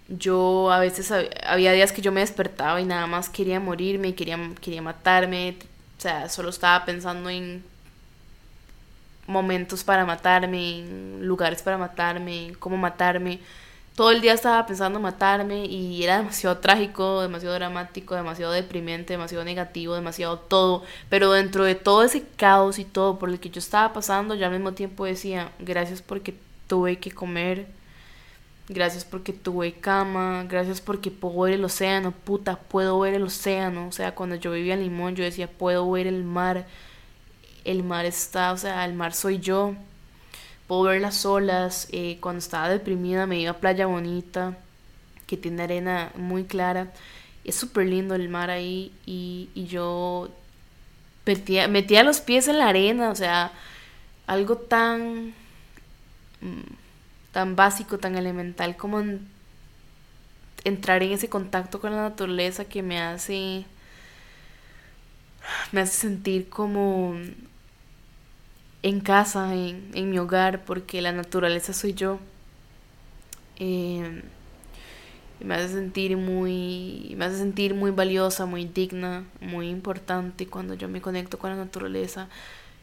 Yo 0.09 0.71
a 0.71 0.79
veces 0.79 1.11
había 1.47 1.73
días 1.73 1.93
que 1.93 2.03
yo 2.03 2.13
me 2.13 2.21
despertaba 2.21 2.83
y 2.83 2.85
nada 2.85 3.07
más 3.07 3.31
quería 3.31 3.61
morirme 3.61 4.15
quería, 4.15 4.39
quería 4.61 4.83
matarme. 4.83 5.57
O 5.97 6.01
sea, 6.03 6.29
solo 6.29 6.51
estaba 6.51 6.85
pensando 6.85 7.31
en 7.31 7.65
momentos 9.27 9.83
para 9.83 10.05
matarme, 10.05 10.81
en 10.81 11.27
lugares 11.27 11.63
para 11.63 11.79
matarme, 11.79 12.53
cómo 12.59 12.77
matarme 12.77 13.41
todo 13.95 14.13
el 14.13 14.21
día 14.21 14.33
estaba 14.33 14.65
pensando 14.67 15.01
matarme 15.01 15.67
y 15.67 16.03
era 16.03 16.19
demasiado 16.19 16.59
trágico, 16.61 17.23
demasiado 17.23 17.55
dramático, 17.55 18.15
demasiado 18.15 18.53
deprimente, 18.53 19.13
demasiado 19.15 19.45
negativo, 19.45 19.95
demasiado 19.95 20.39
todo. 20.39 20.85
Pero 21.09 21.33
dentro 21.33 21.65
de 21.65 21.75
todo 21.75 22.03
ese 22.03 22.25
caos 22.37 22.79
y 22.79 22.85
todo 22.85 23.19
por 23.19 23.29
el 23.31 23.41
que 23.41 23.51
yo 23.51 23.59
estaba 23.59 23.93
pasando, 23.93 24.35
yo 24.35 24.47
al 24.47 24.53
mismo 24.53 24.73
tiempo 24.73 25.05
decía, 25.05 25.53
gracias 25.59 26.03
porque 26.03 26.35
tuve 26.67 26.99
que 26.99 27.11
comer, 27.11 27.67
gracias 28.69 29.05
porque 29.05 29.33
tuve 29.33 29.73
cama, 29.75 30.45
gracias 30.49 30.81
porque 30.81 31.11
puedo 31.11 31.41
ver 31.41 31.55
el 31.55 31.65
océano, 31.65 32.13
puta, 32.13 32.57
puedo 32.57 32.99
ver 33.01 33.15
el 33.15 33.25
océano. 33.25 33.89
O 33.89 33.93
sea, 33.93 34.15
cuando 34.15 34.37
yo 34.37 34.53
vivía 34.53 34.75
en 34.75 34.83
Limón, 34.83 35.17
yo 35.17 35.25
decía, 35.25 35.49
puedo 35.49 35.91
ver 35.91 36.07
el 36.07 36.25
mar. 36.25 36.67
El 37.65 37.83
mar 37.85 38.07
está, 38.07 38.53
o 38.53 38.57
sea, 38.57 38.85
el 38.87 38.95
mar 38.95 39.13
soy 39.13 39.39
yo 39.39 39.75
puedo 40.71 40.83
ver 40.85 41.01
las 41.01 41.27
olas, 41.27 41.89
eh, 41.91 42.19
cuando 42.21 42.39
estaba 42.39 42.69
deprimida 42.69 43.27
me 43.27 43.41
iba 43.41 43.51
a 43.51 43.59
Playa 43.59 43.87
Bonita, 43.87 44.57
que 45.27 45.37
tiene 45.37 45.65
arena 45.65 46.13
muy 46.15 46.45
clara, 46.45 46.93
es 47.43 47.57
súper 47.57 47.89
lindo 47.89 48.15
el 48.15 48.29
mar 48.29 48.51
ahí 48.51 48.93
y, 49.05 49.49
y 49.53 49.67
yo 49.67 50.31
metía, 51.27 51.67
metía 51.67 52.05
los 52.05 52.21
pies 52.21 52.47
en 52.47 52.59
la 52.59 52.69
arena, 52.69 53.11
o 53.11 53.17
sea, 53.17 53.51
algo 54.29 54.59
tan, 54.59 55.35
mm, 56.41 56.73
tan 57.33 57.57
básico, 57.57 57.99
tan 57.99 58.17
elemental 58.17 58.77
como 58.77 59.03
entrar 60.63 61.03
en 61.03 61.11
ese 61.11 61.29
contacto 61.29 61.81
con 61.81 61.97
la 61.97 62.03
naturaleza 62.03 62.65
que 62.65 62.85
me 62.85 63.01
hace, 63.01 63.65
me 65.73 65.81
hace 65.81 65.97
sentir 65.97 66.49
como 66.49 67.17
en 68.83 69.01
casa, 69.01 69.55
en, 69.55 69.91
en 69.95 70.11
mi 70.11 70.19
hogar, 70.19 70.65
porque 70.65 71.03
la 71.03 71.13
naturaleza 71.13 71.73
soy 71.73 71.95
yo. 71.95 72.19
Eh, 73.59 74.23
me 75.41 75.55
hace 75.55 75.69
sentir 75.69 76.17
muy 76.17 77.15
me 77.17 77.25
hace 77.25 77.39
sentir 77.39 77.75
muy 77.75 77.91
valiosa 77.91 78.47
muy 78.47 78.67
digna 78.67 79.25
muy 79.41 79.69
importante 79.69 80.47
cuando 80.47 80.75
yo 80.75 80.89
me 80.89 81.01
conecto 81.01 81.39
con 81.39 81.51
la 81.51 81.57
naturaleza 81.57 82.29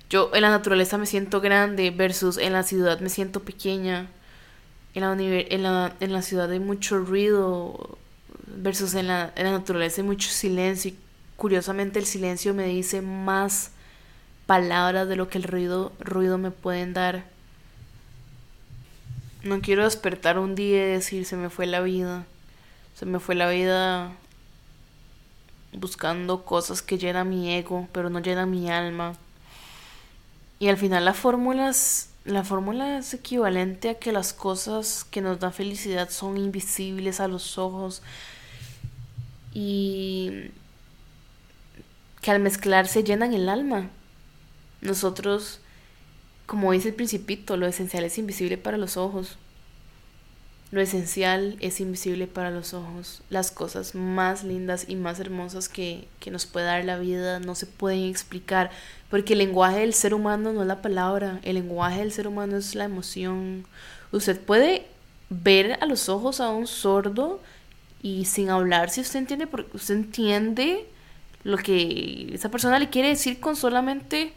yo 0.10 0.32
en 0.34 0.42
la 0.42 0.50
naturaleza 0.50 0.98
me 0.98 1.06
siento 1.06 1.42
grande 1.42 1.92
versus 1.92 2.38
en 2.38 2.54
la 2.54 2.63
ciudad 2.63 3.00
me 3.00 3.10
siento 3.10 3.42
pequeña 3.42 4.08
en 4.96 5.01
la, 5.01 5.13
en 5.13 5.63
la, 5.63 5.96
en 6.00 6.13
la 6.13 6.22
ciudad 6.24 6.51
hay 6.51 6.60
mucho 6.60 7.00
ruido 7.00 7.98
versus 8.48 8.96
en 8.96 9.08
la, 9.08 9.32
en 9.36 9.46
la 9.46 9.51
naturaleza 9.51 10.01
hay 10.01 10.08
mucho 10.08 10.30
silencio 10.30 10.92
y 10.92 10.98
curiosamente 11.36 12.00
el 12.00 12.06
silencio 12.06 12.54
me 12.54 12.66
dice 12.68 13.01
más 13.01 13.72
palabras 14.48 15.08
de 15.08 15.16
lo 15.16 15.30
que 15.30 15.38
el 15.38 15.44
ruido 15.44 15.92
ruido 16.00 16.39
me 16.39 16.50
pueden 16.50 16.94
dar 16.94 17.25
no 19.44 19.62
quiero 19.62 19.84
despertar 19.84 20.39
un 20.39 20.56
día 20.56 20.88
y 20.88 20.92
decir 20.94 21.25
se 21.25 21.36
me 21.36 21.50
fue 21.50 21.68
la 21.68 21.82
vida 21.82 22.25
se 22.96 23.06
me 23.06 23.20
fue 23.20 23.36
la 23.36 23.48
vida 23.50 24.12
buscando 25.74 26.44
cosas 26.44 26.82
que 26.82 26.98
llenan 26.98 27.30
mi 27.30 27.54
ego, 27.54 27.88
pero 27.92 28.10
no 28.10 28.20
llenan 28.20 28.50
mi 28.50 28.70
alma. 28.70 29.16
Y 30.60 30.70
al 30.70 30.77
final 30.77 31.06
la 31.06 31.13
fórmula 31.13 31.70
es, 31.70 32.10
la 32.25 32.44
fórmula 32.44 32.98
es 32.98 33.13
equivalente 33.13 33.89
a 33.89 34.00
que 34.00 34.12
las 34.12 34.34
cosas 34.34 35.06
que 35.10 35.22
nos 35.22 35.39
dan 35.39 35.54
felicidad 35.54 36.10
son 36.10 36.38
invisibles 36.38 37.20
a 37.20 37.27
los 37.27 37.58
ojos 37.58 38.01
y 39.54 40.51
que 42.22 42.32
al 42.32 42.39
mezclarse 42.39 43.04
llenan 43.04 43.34
el 43.34 43.50
alma. 43.50 43.89
Nosotros, 44.81 45.60
como 46.46 46.72
dice 46.72 46.89
el 46.89 46.96
principito, 46.96 47.57
lo 47.57 47.67
esencial 47.67 48.03
es 48.03 48.17
invisible 48.17 48.57
para 48.57 48.77
los 48.77 48.98
ojos. 48.98 49.38
Lo 50.69 50.81
esencial 50.81 51.55
es 51.62 51.79
invisible 51.79 52.27
para 52.27 52.51
los 52.51 52.74
ojos. 52.74 53.22
Las 53.29 53.51
cosas 53.51 53.96
más 53.96 54.43
lindas 54.43 54.86
y 54.89 54.96
más 54.96 55.19
hermosas 55.19 55.69
que, 55.69 56.07
nos 56.29 56.46
puede 56.46 56.65
dar 56.65 56.84
la 56.84 57.00
vida 57.00 57.39
no 57.39 57.55
se 57.55 57.65
pueden 57.65 58.03
explicar, 58.03 58.69
porque 59.10 59.34
el 59.34 59.39
lenguaje 59.39 59.79
del 59.79 59.93
ser 59.93 60.13
humano 60.13 60.51
no 60.51 60.62
es 60.62 60.67
la 60.67 60.81
palabra, 60.81 61.39
el 61.43 61.55
lenguaje 61.55 62.00
del 62.00 62.12
ser 62.12 62.27
humano 62.27 62.57
es 62.57 62.75
la 62.75 62.84
emoción. 62.84 63.65
Usted 64.12 64.39
puede 64.39 64.88
ver 65.29 65.77
a 65.81 65.86
los 65.86 66.10
ojos 66.10 66.41
a 66.41 66.50
un 66.50 66.67
sordo 66.67 67.41
y 68.01 68.25
sin 68.25 68.50
hablar, 68.50 68.89
si 68.89 69.01
usted 69.01 69.19
entiende, 69.19 69.48
porque 69.48 69.75
usted 69.75 69.96
entiende 69.96 70.86
lo 71.43 71.57
que 71.57 72.29
esa 72.34 72.51
persona 72.51 72.77
le 72.77 72.89
quiere 72.89 73.07
decir 73.07 73.39
con 73.39 73.55
solamente 73.55 74.34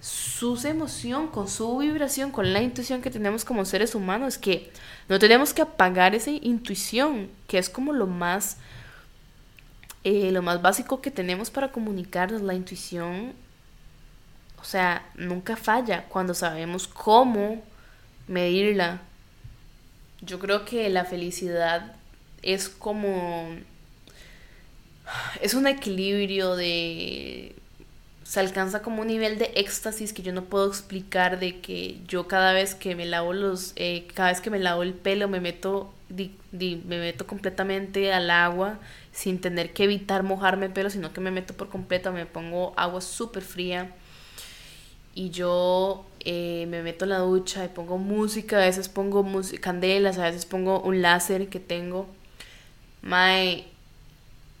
su 0.00 0.56
emoción, 0.64 1.28
con 1.28 1.48
su 1.48 1.78
vibración, 1.78 2.30
con 2.30 2.52
la 2.52 2.62
intuición 2.62 3.02
que 3.02 3.10
tenemos 3.10 3.44
como 3.44 3.64
seres 3.64 3.94
humanos, 3.94 4.38
que 4.38 4.70
no 5.08 5.18
tenemos 5.18 5.52
que 5.52 5.62
apagar 5.62 6.14
esa 6.14 6.30
intuición, 6.30 7.28
que 7.48 7.58
es 7.58 7.68
como 7.68 7.92
lo 7.92 8.06
más, 8.06 8.58
eh, 10.04 10.30
lo 10.30 10.42
más 10.42 10.62
básico 10.62 11.00
que 11.00 11.10
tenemos 11.10 11.50
para 11.50 11.72
comunicarnos, 11.72 12.42
la 12.42 12.54
intuición, 12.54 13.32
o 14.60 14.64
sea, 14.64 15.08
nunca 15.14 15.56
falla 15.56 16.04
cuando 16.08 16.34
sabemos 16.34 16.86
cómo 16.86 17.62
medirla. 18.28 19.00
Yo 20.20 20.38
creo 20.38 20.64
que 20.64 20.88
la 20.88 21.04
felicidad 21.04 21.94
es 22.42 22.68
como, 22.68 23.48
es 25.40 25.54
un 25.54 25.66
equilibrio 25.66 26.54
de 26.54 27.57
se 28.28 28.40
alcanza 28.40 28.82
como 28.82 29.00
un 29.00 29.08
nivel 29.08 29.38
de 29.38 29.52
éxtasis 29.54 30.12
que 30.12 30.20
yo 30.20 30.34
no 30.34 30.44
puedo 30.44 30.68
explicar 30.68 31.40
de 31.40 31.60
que 31.60 31.98
yo 32.06 32.28
cada 32.28 32.52
vez 32.52 32.74
que 32.74 32.94
me 32.94 33.06
lavo 33.06 33.32
los 33.32 33.72
eh, 33.76 34.06
cada 34.12 34.28
vez 34.28 34.42
que 34.42 34.50
me 34.50 34.58
lavo 34.58 34.82
el 34.82 34.92
pelo 34.92 35.28
me 35.28 35.40
meto 35.40 35.94
me 36.10 36.82
meto 36.84 37.26
completamente 37.26 38.12
al 38.12 38.30
agua 38.30 38.78
sin 39.12 39.40
tener 39.40 39.72
que 39.72 39.84
evitar 39.84 40.24
mojarme 40.24 40.66
el 40.66 40.72
pelo 40.72 40.90
sino 40.90 41.14
que 41.14 41.22
me 41.22 41.30
meto 41.30 41.54
por 41.54 41.70
completo 41.70 42.12
me 42.12 42.26
pongo 42.26 42.74
agua 42.76 43.00
súper 43.00 43.42
fría 43.42 43.92
y 45.14 45.30
yo 45.30 46.04
eh, 46.20 46.66
me 46.68 46.82
meto 46.82 47.06
en 47.06 47.12
la 47.12 47.20
ducha 47.20 47.64
y 47.64 47.68
pongo 47.68 47.96
música 47.96 48.58
a 48.58 48.60
veces 48.60 48.90
pongo 48.90 49.24
candelas 49.58 50.18
a 50.18 50.24
veces 50.24 50.44
pongo 50.44 50.82
un 50.82 51.00
láser 51.00 51.48
que 51.48 51.60
tengo. 51.60 52.06
My 53.00 53.64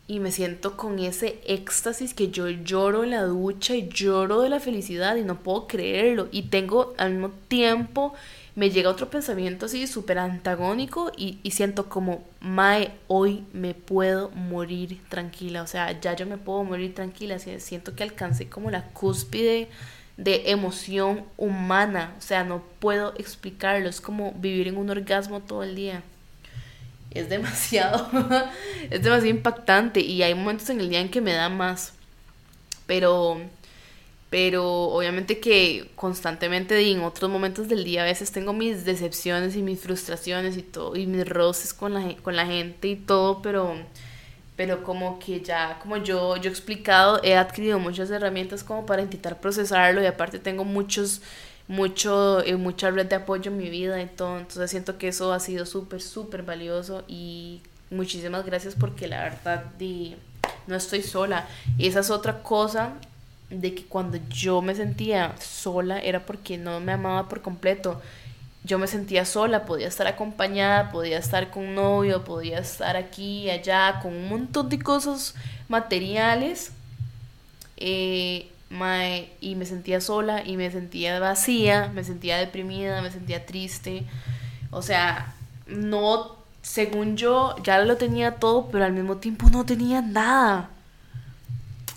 y 0.08 0.20
me 0.20 0.32
siento 0.32 0.74
con 0.74 0.98
ese 0.98 1.38
éxtasis 1.46 2.14
que 2.14 2.30
yo 2.30 2.48
lloro 2.48 3.04
en 3.04 3.10
la 3.10 3.24
ducha 3.24 3.76
y 3.76 3.90
lloro 3.90 4.40
de 4.40 4.48
la 4.48 4.58
felicidad 4.58 5.16
y 5.16 5.22
no 5.22 5.40
puedo 5.40 5.66
creerlo. 5.66 6.28
Y 6.32 6.44
tengo 6.44 6.94
al 6.96 7.12
mismo 7.12 7.30
tiempo, 7.48 8.14
me 8.54 8.70
llega 8.70 8.88
otro 8.88 9.10
pensamiento 9.10 9.66
así 9.66 9.86
súper 9.86 10.18
antagónico 10.18 11.12
y, 11.14 11.40
y, 11.42 11.50
siento 11.50 11.90
como, 11.90 12.24
Mae, 12.40 12.92
hoy 13.06 13.44
me 13.52 13.74
puedo 13.74 14.30
morir 14.30 14.98
tranquila. 15.10 15.62
O 15.62 15.66
sea, 15.66 16.00
ya 16.00 16.16
yo 16.16 16.24
me 16.24 16.38
puedo 16.38 16.64
morir 16.64 16.94
tranquila. 16.94 17.38
Siento 17.38 17.94
que 17.94 18.02
alcancé 18.02 18.48
como 18.48 18.70
la 18.70 18.88
cúspide 18.88 19.68
de 20.16 20.50
emoción 20.50 21.26
humana. 21.36 22.14
O 22.16 22.22
sea, 22.22 22.44
no 22.44 22.62
puedo 22.78 23.12
explicarlo. 23.18 23.90
Es 23.90 24.00
como 24.00 24.32
vivir 24.32 24.68
en 24.68 24.78
un 24.78 24.88
orgasmo 24.88 25.40
todo 25.40 25.62
el 25.62 25.76
día 25.76 26.02
es 27.10 27.28
demasiado, 27.28 28.08
es 28.90 29.02
demasiado 29.02 29.26
impactante 29.26 30.00
y 30.00 30.22
hay 30.22 30.34
momentos 30.34 30.68
en 30.70 30.80
el 30.80 30.88
día 30.88 31.00
en 31.00 31.10
que 31.10 31.20
me 31.20 31.32
da 31.32 31.48
más. 31.48 31.94
Pero, 32.86 33.40
pero 34.30 34.64
obviamente 34.64 35.40
que 35.40 35.90
constantemente 35.94 36.80
y 36.82 36.92
en 36.92 37.02
otros 37.02 37.30
momentos 37.30 37.68
del 37.68 37.84
día 37.84 38.02
a 38.02 38.06
veces 38.06 38.32
tengo 38.32 38.52
mis 38.52 38.84
decepciones 38.84 39.56
y 39.56 39.62
mis 39.62 39.80
frustraciones 39.80 40.56
y 40.56 40.62
todo, 40.62 40.96
y 40.96 41.06
mis 41.06 41.28
roces 41.28 41.74
con 41.74 41.94
la, 41.94 42.16
con 42.16 42.36
la 42.36 42.46
gente 42.46 42.88
y 42.88 42.96
todo, 42.96 43.42
pero, 43.42 43.74
pero 44.56 44.82
como 44.82 45.18
que 45.18 45.40
ya, 45.40 45.78
como 45.80 45.98
yo, 45.98 46.36
yo 46.36 46.50
he 46.50 46.52
explicado, 46.52 47.20
he 47.22 47.36
adquirido 47.36 47.78
muchas 47.78 48.10
herramientas 48.10 48.64
como 48.64 48.86
para 48.86 49.02
intentar 49.02 49.40
procesarlo 49.40 50.02
y 50.02 50.06
aparte 50.06 50.38
tengo 50.38 50.64
muchos 50.64 51.22
mucho, 51.68 52.42
eh, 52.44 52.56
mucha 52.56 52.90
red 52.90 53.06
de 53.06 53.16
apoyo 53.16 53.50
en 53.50 53.58
mi 53.58 53.70
vida. 53.70 54.00
Entonces 54.00 54.70
siento 54.70 54.98
que 54.98 55.08
eso 55.08 55.32
ha 55.32 55.40
sido 55.40 55.66
súper, 55.66 56.00
súper 56.00 56.42
valioso 56.42 57.04
y 57.06 57.60
muchísimas 57.90 58.44
gracias 58.44 58.74
porque 58.74 59.06
la 59.06 59.22
verdad 59.22 59.64
di, 59.78 60.16
no 60.66 60.74
estoy 60.74 61.02
sola. 61.02 61.46
Y 61.76 61.86
esa 61.86 62.00
es 62.00 62.10
otra 62.10 62.42
cosa 62.42 62.94
de 63.50 63.74
que 63.74 63.84
cuando 63.84 64.18
yo 64.28 64.60
me 64.60 64.74
sentía 64.74 65.34
sola 65.38 66.00
era 66.00 66.26
porque 66.26 66.58
no 66.58 66.80
me 66.80 66.92
amaba 66.92 67.28
por 67.28 67.42
completo. 67.42 68.00
Yo 68.64 68.78
me 68.78 68.86
sentía 68.86 69.24
sola, 69.24 69.64
podía 69.64 69.88
estar 69.88 70.06
acompañada, 70.06 70.90
podía 70.90 71.18
estar 71.18 71.50
con 71.50 71.64
un 71.64 71.74
novio, 71.76 72.24
podía 72.24 72.58
estar 72.58 72.96
aquí 72.96 73.48
allá, 73.50 74.00
con 74.02 74.12
un 74.12 74.28
montón 74.28 74.68
de 74.68 74.78
cosas 74.78 75.34
materiales. 75.68 76.72
Eh, 77.76 78.48
y 79.40 79.54
me 79.54 79.66
sentía 79.66 80.00
sola 80.00 80.44
y 80.44 80.56
me 80.56 80.70
sentía 80.70 81.18
vacía, 81.20 81.90
me 81.94 82.04
sentía 82.04 82.38
deprimida, 82.38 83.02
me 83.02 83.10
sentía 83.10 83.46
triste. 83.46 84.04
O 84.70 84.82
sea, 84.82 85.34
no, 85.66 86.36
según 86.62 87.16
yo, 87.16 87.56
ya 87.62 87.78
lo 87.80 87.96
tenía 87.96 88.36
todo, 88.36 88.68
pero 88.70 88.84
al 88.84 88.92
mismo 88.92 89.16
tiempo 89.16 89.48
no 89.50 89.64
tenía 89.64 90.02
nada. 90.02 90.70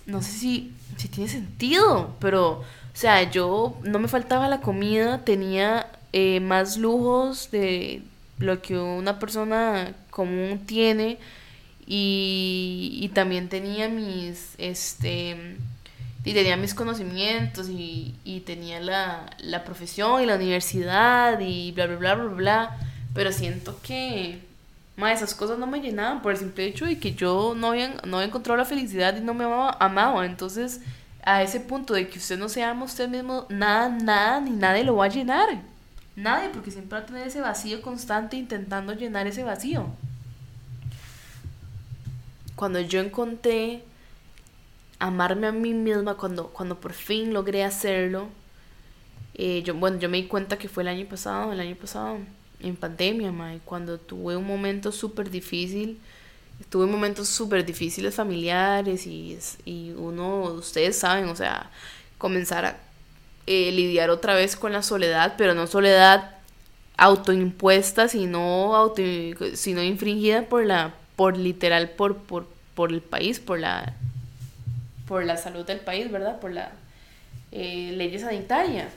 No 0.06 0.22
sé 0.22 0.32
si, 0.32 0.74
si 0.98 1.08
tiene 1.08 1.30
sentido, 1.30 2.16
pero, 2.20 2.60
o 2.60 2.66
sea, 2.94 3.30
yo 3.30 3.78
no 3.84 4.00
me 4.00 4.08
faltaba 4.08 4.48
la 4.48 4.62
comida, 4.62 5.24
tenía 5.24 5.88
eh, 6.14 6.40
más 6.40 6.78
lujos 6.78 7.52
de 7.52 8.04
lo 8.40 8.62
que 8.62 8.78
una 8.78 9.20
persona 9.20 9.94
común 10.10 10.62
tiene 10.66 11.20
y, 11.86 13.00
y 13.02 13.10
también 13.10 13.50
tenía 13.50 13.90
mis, 13.90 14.56
este, 14.58 15.58
y 16.24 16.34
tenía 16.34 16.56
mis 16.58 16.74
conocimientos 16.74 17.68
y, 17.70 18.16
y 18.24 18.42
tenía 18.42 18.80
la, 18.80 19.26
la, 19.40 19.64
profesión 19.64 20.22
y 20.22 20.26
la 20.26 20.36
universidad 20.36 21.40
y 21.40 21.72
bla, 21.72 21.88
bla, 21.88 21.98
bla, 21.98 22.16
bla, 22.16 22.34
bla. 22.34 22.78
Pero 23.14 23.32
siento 23.32 23.80
que 23.82 24.40
ma, 24.98 25.12
esas 25.12 25.34
cosas 25.34 25.58
no 25.58 25.68
me 25.68 25.80
llenaban 25.80 26.22
por 26.22 26.32
el 26.32 26.38
simple 26.38 26.66
hecho 26.66 26.86
de 26.86 27.00
que 27.00 27.14
yo 27.14 27.56
no 27.56 27.70
había, 27.70 27.96
no 28.06 28.18
había 28.18 28.28
encontrado 28.28 28.58
la 28.58 28.66
felicidad 28.66 29.18
y 29.18 29.22
no 29.22 29.34
me 29.34 29.46
amaba, 29.46 29.76
amaba. 29.80 30.26
Entonces, 30.26 30.82
a 31.24 31.42
ese 31.42 31.60
punto 31.60 31.94
de 31.94 32.08
que 32.08 32.20
usted 32.20 32.38
no 32.38 32.50
se 32.50 32.64
ama 32.64 32.86
usted 32.86 33.10
mismo, 33.10 33.46
nada, 33.50 33.90
nada, 33.90 34.40
ni 34.42 34.52
nadie 34.52 34.84
lo 34.84 34.96
va 34.96 35.06
a 35.06 35.10
llenar. 35.10 35.50
Nadie, 36.16 36.50
porque 36.50 36.72
siempre 36.72 37.00
va 37.00 37.04
a 37.04 37.08
tener 37.08 37.28
ese 37.28 37.42
vacío 37.42 37.82
constante 37.82 38.38
intentando 38.38 38.94
llenar 38.94 39.28
ese 39.28 39.44
vacío. 39.44 39.88
Cuando 42.56 42.80
yo 42.82 43.00
encontré 43.00 43.84
amarme 45.02 45.48
a 45.48 45.52
mí 45.52 45.74
misma, 45.74 46.16
cuando, 46.16 46.48
cuando 46.50 46.80
por 46.80 46.94
fin 46.94 47.34
logré 47.34 47.64
hacerlo, 47.64 48.30
eh, 49.34 49.64
yo, 49.64 49.74
bueno, 49.74 49.98
yo 49.98 50.10
me 50.10 50.18
di 50.18 50.28
cuenta 50.28 50.58
que 50.58 50.70
fue 50.70 50.84
el 50.84 50.90
año 50.90 51.08
pasado, 51.08 51.52
el 51.52 51.60
año 51.60 51.76
pasado, 51.76 52.20
en 52.60 52.76
pandemia, 52.76 53.34
cuando 53.66 53.98
tuve 53.98 54.36
un 54.38 54.46
momento 54.46 54.92
súper 54.92 55.32
difícil, 55.32 56.00
tuve 56.70 56.86
momentos 56.86 57.28
súper 57.28 57.66
difíciles 57.66 58.14
familiares 58.14 59.08
y, 59.08 59.40
y 59.66 59.92
uno, 59.98 60.44
ustedes 60.44 61.00
saben, 61.00 61.28
o 61.30 61.36
sea, 61.36 61.72
comenzar 62.20 62.66
a 62.66 62.78
eh, 63.48 63.72
lidiar 63.72 64.12
otra 64.12 64.36
vez 64.36 64.56
con 64.56 64.72
la 64.72 64.84
soledad, 64.84 65.34
pero 65.36 65.56
no 65.56 65.66
soledad 65.66 66.36
autoimpuesta, 66.98 68.08
sino, 68.08 68.76
auto, 68.76 69.02
sino 69.56 69.82
infringida 69.82 70.44
por 70.44 70.64
la, 70.64 70.94
por 71.16 71.38
literal, 71.38 71.90
por, 71.90 72.18
por, 72.18 72.48
por 72.76 72.92
el 72.92 73.02
país, 73.02 73.40
por 73.40 73.60
la, 73.60 73.96
por 75.08 75.26
la 75.26 75.38
salud 75.38 75.66
del 75.66 75.80
país, 75.80 76.12
¿verdad? 76.12 76.40
Por 76.40 76.54
las 76.54 76.70
eh, 77.52 77.94
leyes 77.96 78.22
sanitarias. 78.22 78.94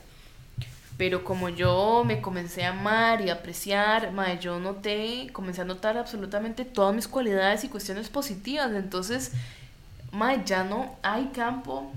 Pero 0.96 1.24
como 1.24 1.48
yo 1.48 2.04
me 2.06 2.20
comencé 2.20 2.64
a 2.64 2.70
amar 2.70 3.20
y 3.20 3.30
apreciar, 3.30 4.12
madre, 4.12 4.38
yo 4.40 4.60
noté, 4.60 5.28
comencé 5.32 5.62
a 5.62 5.64
notar 5.64 5.98
absolutamente 5.98 6.64
todas 6.64 6.94
mis 6.94 7.08
cualidades 7.08 7.64
y 7.64 7.68
cuestiones 7.68 8.08
positivas. 8.08 8.70
Entonces, 8.72 9.32
madre, 10.12 10.42
ya 10.46 10.62
no 10.62 10.96
hay 11.02 11.26
campo 11.34 11.90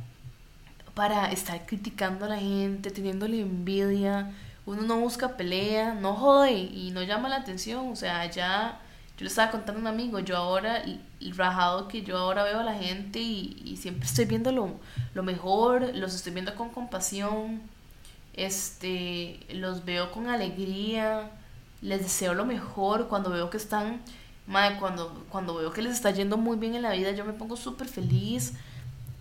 para 0.96 1.32
estar 1.32 1.64
criticando 1.68 2.26
a 2.26 2.30
la 2.30 2.40
gente, 2.40 2.90
teniéndole 2.90 3.40
envidia. 3.42 4.32
Uno 4.66 4.82
no 4.82 5.00
busca 5.00 5.38
pelea, 5.38 5.94
no 5.94 6.16
jode 6.16 6.54
y 6.54 6.90
no 6.92 7.04
llama 7.04 7.30
la 7.30 7.36
atención. 7.36 7.92
O 7.92 7.96
sea, 7.96 8.26
ya 8.32 8.82
yo 9.18 9.24
le 9.24 9.28
estaba 9.28 9.52
contando 9.52 9.80
a 9.80 9.82
un 9.82 9.88
amigo, 9.88 10.20
yo 10.20 10.38
ahora, 10.38 10.84
el 10.84 11.36
rajado 11.36 11.88
que 11.88 12.04
yo 12.04 12.18
ahora 12.18 12.44
veo 12.44 12.60
a 12.60 12.64
la 12.64 12.76
gente 12.76 13.20
y, 13.20 13.76
siempre 13.78 14.06
estoy 14.06 14.26
viendo 14.26 14.52
lo, 14.52 14.80
lo 15.14 15.24
mejor, 15.24 15.96
los 15.96 16.16
estoy 16.16 16.34
viendo 16.34 16.56
con 16.56 16.70
compasión 16.70 17.62
este, 18.38 19.40
los 19.50 19.84
veo 19.84 20.12
con 20.12 20.28
alegría, 20.30 21.32
les 21.82 22.02
deseo 22.02 22.34
lo 22.36 22.46
mejor, 22.46 23.08
cuando 23.10 23.32
veo 23.32 23.50
que 23.50 23.58
están, 23.58 24.00
madre, 24.46 24.78
cuando, 24.80 25.26
cuando 25.30 25.56
veo 25.56 25.74
que 25.74 25.82
les 25.82 25.94
está 25.94 26.12
yendo 26.12 26.38
muy 26.38 26.56
bien 26.58 26.76
en 26.76 26.84
la 26.84 26.92
vida, 26.92 27.12
yo 27.12 27.26
me 27.26 27.34
pongo 27.34 27.58
súper 27.58 27.88
feliz 27.88 28.54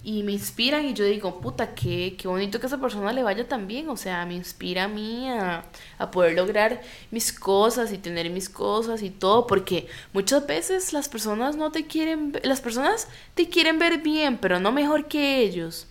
y 0.06 0.22
me 0.22 0.30
inspiran 0.30 0.84
y 0.84 0.94
yo 0.94 1.04
digo, 1.04 1.40
puta, 1.40 1.74
qué, 1.74 2.14
qué 2.16 2.28
bonito 2.28 2.60
que 2.60 2.68
esa 2.68 2.78
persona 2.78 3.12
le 3.12 3.24
vaya 3.24 3.48
tan 3.48 3.66
bien, 3.66 3.88
o 3.88 3.96
sea, 3.96 4.24
me 4.24 4.34
inspira 4.34 4.84
a 4.84 4.88
mí 4.88 5.28
a, 5.28 5.64
a 5.98 6.10
poder 6.12 6.34
lograr 6.34 6.80
mis 7.10 7.32
cosas 7.32 7.92
y 7.92 7.98
tener 7.98 8.30
mis 8.30 8.48
cosas 8.48 9.02
y 9.02 9.10
todo, 9.10 9.48
porque 9.48 9.88
muchas 10.12 10.46
veces 10.46 10.92
las 10.92 11.08
personas 11.08 11.56
no 11.56 11.72
te 11.72 11.88
quieren, 11.88 12.38
las 12.44 12.60
personas 12.60 13.08
te 13.34 13.48
quieren 13.48 13.80
ver 13.80 13.98
bien, 13.98 14.38
pero 14.38 14.60
no 14.60 14.70
mejor 14.70 15.06
que 15.06 15.40
ellos. 15.40 15.88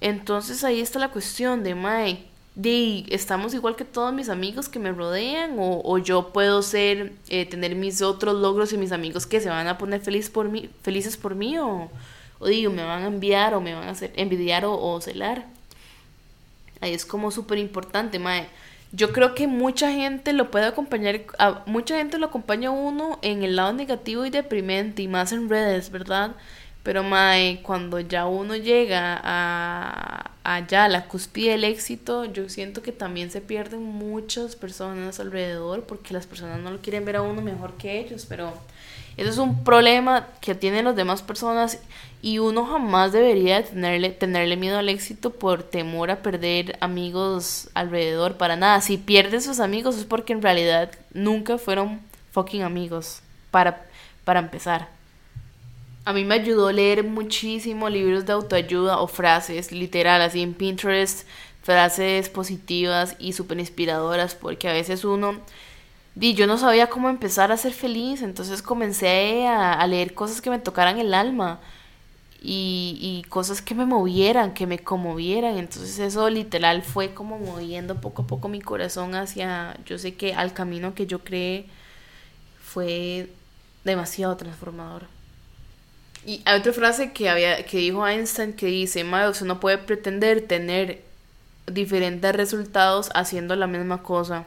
Entonces 0.00 0.64
ahí 0.64 0.80
está 0.80 0.98
la 0.98 1.12
cuestión 1.12 1.62
de, 1.62 1.76
Mike, 1.76 2.26
de 2.56 3.04
estamos 3.10 3.54
igual 3.54 3.76
que 3.76 3.84
todos 3.84 4.12
mis 4.12 4.30
amigos 4.30 4.68
que 4.68 4.80
me 4.80 4.90
rodean 4.90 5.60
o, 5.60 5.80
o 5.84 5.98
yo 5.98 6.32
puedo 6.32 6.60
ser 6.60 7.12
eh, 7.28 7.46
tener 7.46 7.76
mis 7.76 8.02
otros 8.02 8.34
logros 8.34 8.72
y 8.72 8.78
mis 8.78 8.90
amigos 8.90 9.26
que 9.28 9.40
se 9.40 9.48
van 9.48 9.68
a 9.68 9.78
poner 9.78 10.00
feliz 10.00 10.28
por 10.28 10.48
mí, 10.48 10.70
felices 10.82 11.16
por 11.16 11.36
mí 11.36 11.56
o, 11.56 11.88
digo 12.46 12.72
me 12.72 12.84
van 12.84 13.02
a 13.02 13.06
enviar 13.06 13.54
o 13.54 13.60
me 13.60 13.74
van 13.74 13.88
a 13.88 13.90
hacer 13.90 14.12
envidiar 14.16 14.64
o, 14.66 15.00
celar. 15.00 15.46
Ahí 16.80 16.92
es 16.92 17.06
como 17.06 17.30
súper 17.30 17.58
importante 17.58 18.18
mae. 18.18 18.46
Yo 18.92 19.12
creo 19.12 19.34
que 19.34 19.46
mucha 19.46 19.90
gente 19.90 20.32
lo 20.32 20.50
puede 20.50 20.66
acompañar 20.66 21.22
a, 21.38 21.62
mucha 21.66 21.96
gente 21.96 22.18
lo 22.18 22.26
acompaña 22.26 22.68
a 22.68 22.72
uno 22.72 23.18
en 23.22 23.42
el 23.42 23.56
lado 23.56 23.72
negativo 23.72 24.24
y 24.24 24.30
deprimente 24.30 25.02
y 25.02 25.08
más 25.08 25.32
en 25.32 25.48
redes 25.48 25.90
verdad 25.90 26.32
pero 26.84 27.02
mae, 27.02 27.62
cuando 27.62 27.98
ya 27.98 28.26
uno 28.26 28.56
llega 28.56 29.18
a 29.24 30.34
allá 30.44 30.84
a 30.84 30.88
la 30.88 31.06
cúspide 31.08 31.52
del 31.52 31.64
éxito, 31.64 32.26
yo 32.26 32.50
siento 32.50 32.82
que 32.82 32.92
también 32.92 33.30
se 33.30 33.40
pierden 33.40 33.82
muchas 33.82 34.54
personas 34.54 35.18
alrededor 35.18 35.84
porque 35.84 36.12
las 36.12 36.26
personas 36.26 36.60
no 36.60 36.70
lo 36.70 36.80
quieren 36.80 37.06
ver 37.06 37.16
a 37.16 37.22
uno 37.22 37.40
mejor 37.40 37.74
que 37.78 37.98
ellos, 37.98 38.26
pero 38.28 38.52
eso 39.16 39.30
es 39.30 39.38
un 39.38 39.64
problema 39.64 40.26
que 40.40 40.54
tienen 40.54 40.84
las 40.84 40.96
demás 40.96 41.22
personas 41.22 41.80
y 42.22 42.38
uno 42.38 42.64
jamás 42.64 43.12
debería 43.12 43.62
tenerle, 43.62 44.10
tenerle 44.10 44.56
miedo 44.56 44.78
al 44.78 44.88
éxito 44.88 45.30
por 45.30 45.62
temor 45.62 46.10
a 46.10 46.22
perder 46.22 46.78
amigos 46.80 47.68
alrededor, 47.74 48.36
para 48.38 48.56
nada. 48.56 48.80
Si 48.80 48.96
pierdes 48.96 49.44
sus 49.44 49.60
amigos 49.60 49.96
es 49.98 50.04
porque 50.04 50.32
en 50.32 50.40
realidad 50.42 50.90
nunca 51.12 51.58
fueron 51.58 52.00
fucking 52.32 52.62
amigos, 52.62 53.20
para, 53.50 53.84
para 54.24 54.40
empezar. 54.40 54.88
A 56.06 56.12
mí 56.12 56.24
me 56.24 56.34
ayudó 56.34 56.72
leer 56.72 57.04
muchísimo 57.04 57.88
libros 57.88 58.26
de 58.26 58.32
autoayuda 58.32 58.98
o 58.98 59.06
frases, 59.06 59.70
literal, 59.70 60.20
así 60.20 60.42
en 60.42 60.52
Pinterest, 60.52 61.26
frases 61.62 62.28
positivas 62.28 63.16
y 63.18 63.32
súper 63.32 63.60
inspiradoras, 63.60 64.34
porque 64.34 64.68
a 64.68 64.72
veces 64.72 65.04
uno, 65.04 65.40
di, 66.14 66.34
yo 66.34 66.46
no 66.46 66.58
sabía 66.58 66.88
cómo 66.88 67.10
empezar 67.10 67.52
a 67.52 67.56
ser 67.56 67.72
feliz, 67.72 68.22
entonces 68.22 68.62
comencé 68.62 69.46
a, 69.46 69.86
leer 69.86 70.14
cosas 70.14 70.40
que 70.40 70.50
me 70.50 70.58
tocaran 70.58 70.98
el 70.98 71.14
alma 71.14 71.60
y, 72.42 72.98
y 73.00 73.28
cosas 73.28 73.62
que 73.62 73.74
me 73.74 73.86
movieran, 73.86 74.54
que 74.54 74.66
me 74.66 74.78
conmovieran, 74.78 75.58
entonces 75.58 75.98
eso 75.98 76.28
literal 76.30 76.82
fue 76.82 77.14
como 77.14 77.38
moviendo 77.38 78.00
poco 78.00 78.22
a 78.22 78.26
poco 78.26 78.48
mi 78.48 78.60
corazón 78.60 79.14
hacia, 79.14 79.76
yo 79.86 79.98
sé 79.98 80.14
que 80.14 80.34
al 80.34 80.52
camino 80.52 80.94
que 80.94 81.06
yo 81.06 81.20
creé 81.20 81.66
fue 82.62 83.28
demasiado 83.84 84.36
transformador. 84.36 85.06
Y 86.26 86.42
hay 86.46 86.58
otra 86.58 86.72
frase 86.72 87.12
que, 87.12 87.28
había, 87.28 87.64
que 87.66 87.78
dijo 87.78 88.06
Einstein 88.06 88.54
que 88.54 88.66
dice, 88.66 89.04
usted 89.04 89.46
no 89.46 89.60
puede 89.60 89.78
pretender 89.78 90.46
tener 90.46 91.02
diferentes 91.66 92.34
resultados 92.34 93.10
haciendo 93.14 93.56
la 93.56 93.66
misma 93.66 94.02
cosa. 94.02 94.46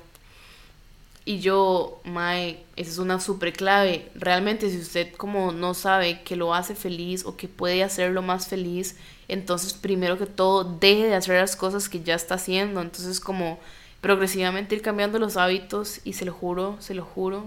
Y 1.27 1.39
yo, 1.39 1.99
Mae, 2.05 2.63
esa 2.77 2.89
es 2.89 2.99
una 2.99 3.19
super 3.19 3.51
clave. 3.51 4.09
Realmente 4.15 4.69
si 4.69 4.79
usted 4.79 5.11
como 5.17 5.51
no 5.51 5.73
sabe 5.73 6.21
que 6.21 6.37
lo 6.37 6.53
hace 6.53 6.73
feliz 6.73 7.25
o 7.25 7.35
que 7.35 7.49
puede 7.49 7.83
hacerlo 7.83 8.21
más 8.21 8.47
feliz, 8.47 8.95
entonces 9.27 9.73
primero 9.73 10.17
que 10.17 10.25
todo 10.25 10.63
deje 10.63 11.03
de 11.03 11.15
hacer 11.15 11.35
las 11.37 11.57
cosas 11.57 11.89
que 11.89 12.01
ya 12.01 12.15
está 12.15 12.35
haciendo. 12.35 12.79
Entonces 12.79 13.19
como 13.19 13.59
progresivamente 13.99 14.75
ir 14.75 14.81
cambiando 14.81 15.19
los 15.19 15.35
hábitos 15.35 15.99
y 16.05 16.13
se 16.13 16.23
lo 16.23 16.31
juro, 16.31 16.77
se 16.79 16.93
lo 16.93 17.03
juro 17.03 17.43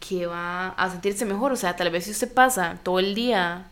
que 0.00 0.24
va 0.24 0.68
a 0.68 0.90
sentirse 0.90 1.26
mejor. 1.26 1.52
O 1.52 1.56
sea, 1.56 1.76
tal 1.76 1.90
vez 1.90 2.04
si 2.04 2.12
usted 2.12 2.32
pasa 2.32 2.78
todo 2.82 3.00
el 3.00 3.14
día 3.14 3.66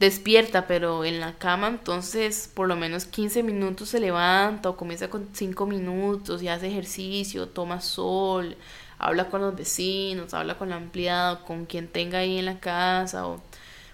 despierta, 0.00 0.66
pero 0.66 1.04
en 1.04 1.20
la 1.20 1.34
cama, 1.34 1.68
entonces 1.68 2.50
por 2.52 2.68
lo 2.68 2.76
menos 2.76 3.04
15 3.06 3.42
minutos 3.42 3.90
se 3.90 4.00
levanta 4.00 4.68
o 4.68 4.76
comienza 4.76 5.08
con 5.08 5.28
5 5.32 5.66
minutos 5.66 6.42
y 6.42 6.48
hace 6.48 6.68
ejercicio, 6.68 7.48
toma 7.48 7.80
sol, 7.80 8.56
habla 8.98 9.28
con 9.28 9.40
los 9.40 9.54
vecinos, 9.56 10.34
habla 10.34 10.58
con 10.58 10.70
la 10.70 10.76
empleada, 10.76 11.44
con 11.44 11.66
quien 11.66 11.88
tenga 11.88 12.18
ahí 12.18 12.38
en 12.38 12.46
la 12.46 12.60
casa 12.60 13.26
o, 13.26 13.40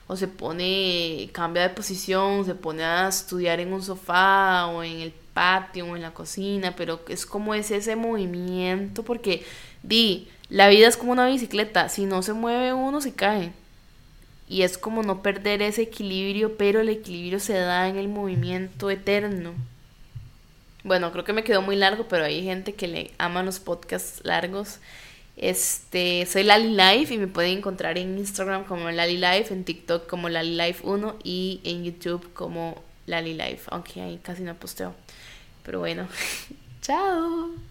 o 0.06 0.16
se 0.16 0.28
pone, 0.28 1.30
cambia 1.32 1.62
de 1.62 1.70
posición, 1.70 2.44
se 2.44 2.54
pone 2.54 2.82
a 2.84 3.08
estudiar 3.08 3.60
en 3.60 3.72
un 3.72 3.82
sofá 3.82 4.66
o 4.66 4.82
en 4.82 5.00
el 5.00 5.12
patio 5.34 5.86
o 5.86 5.96
en 5.96 6.02
la 6.02 6.12
cocina, 6.14 6.74
pero 6.76 7.00
es 7.08 7.26
como 7.26 7.54
es 7.54 7.70
ese 7.70 7.96
movimiento 7.96 9.02
porque 9.04 9.44
di, 9.82 10.28
la 10.48 10.68
vida 10.68 10.88
es 10.88 10.96
como 10.96 11.12
una 11.12 11.26
bicicleta, 11.26 11.88
si 11.88 12.06
no 12.06 12.22
se 12.22 12.32
mueve 12.32 12.72
uno 12.72 13.00
se 13.00 13.14
cae. 13.14 13.52
Y 14.50 14.62
es 14.62 14.76
como 14.76 15.04
no 15.04 15.22
perder 15.22 15.62
ese 15.62 15.82
equilibrio, 15.82 16.56
pero 16.56 16.80
el 16.80 16.88
equilibrio 16.88 17.38
se 17.38 17.52
da 17.52 17.88
en 17.88 17.96
el 17.96 18.08
movimiento 18.08 18.90
eterno. 18.90 19.54
Bueno, 20.82 21.12
creo 21.12 21.22
que 21.22 21.32
me 21.32 21.44
quedó 21.44 21.62
muy 21.62 21.76
largo, 21.76 22.08
pero 22.08 22.24
hay 22.24 22.42
gente 22.42 22.74
que 22.74 22.88
le 22.88 23.12
ama 23.16 23.44
los 23.44 23.60
podcasts 23.60 24.20
largos. 24.24 24.80
Este, 25.36 26.26
soy 26.26 26.42
Lali 26.42 26.74
Life 26.74 27.14
y 27.14 27.18
me 27.18 27.28
pueden 27.28 27.58
encontrar 27.58 27.96
en 27.96 28.18
Instagram 28.18 28.64
como 28.64 28.90
Lali 28.90 29.18
Life, 29.18 29.54
en 29.54 29.62
TikTok 29.64 30.08
como 30.08 30.28
Lali 30.28 30.56
Life 30.56 30.82
1 30.84 31.16
y 31.22 31.60
en 31.62 31.84
YouTube 31.84 32.32
como 32.32 32.82
Lali 33.06 33.34
Life, 33.34 33.62
aunque 33.68 34.00
ahí 34.00 34.18
casi 34.20 34.42
no 34.42 34.54
posteo. 34.56 34.96
Pero 35.62 35.78
bueno, 35.78 36.08
chao. 36.82 37.50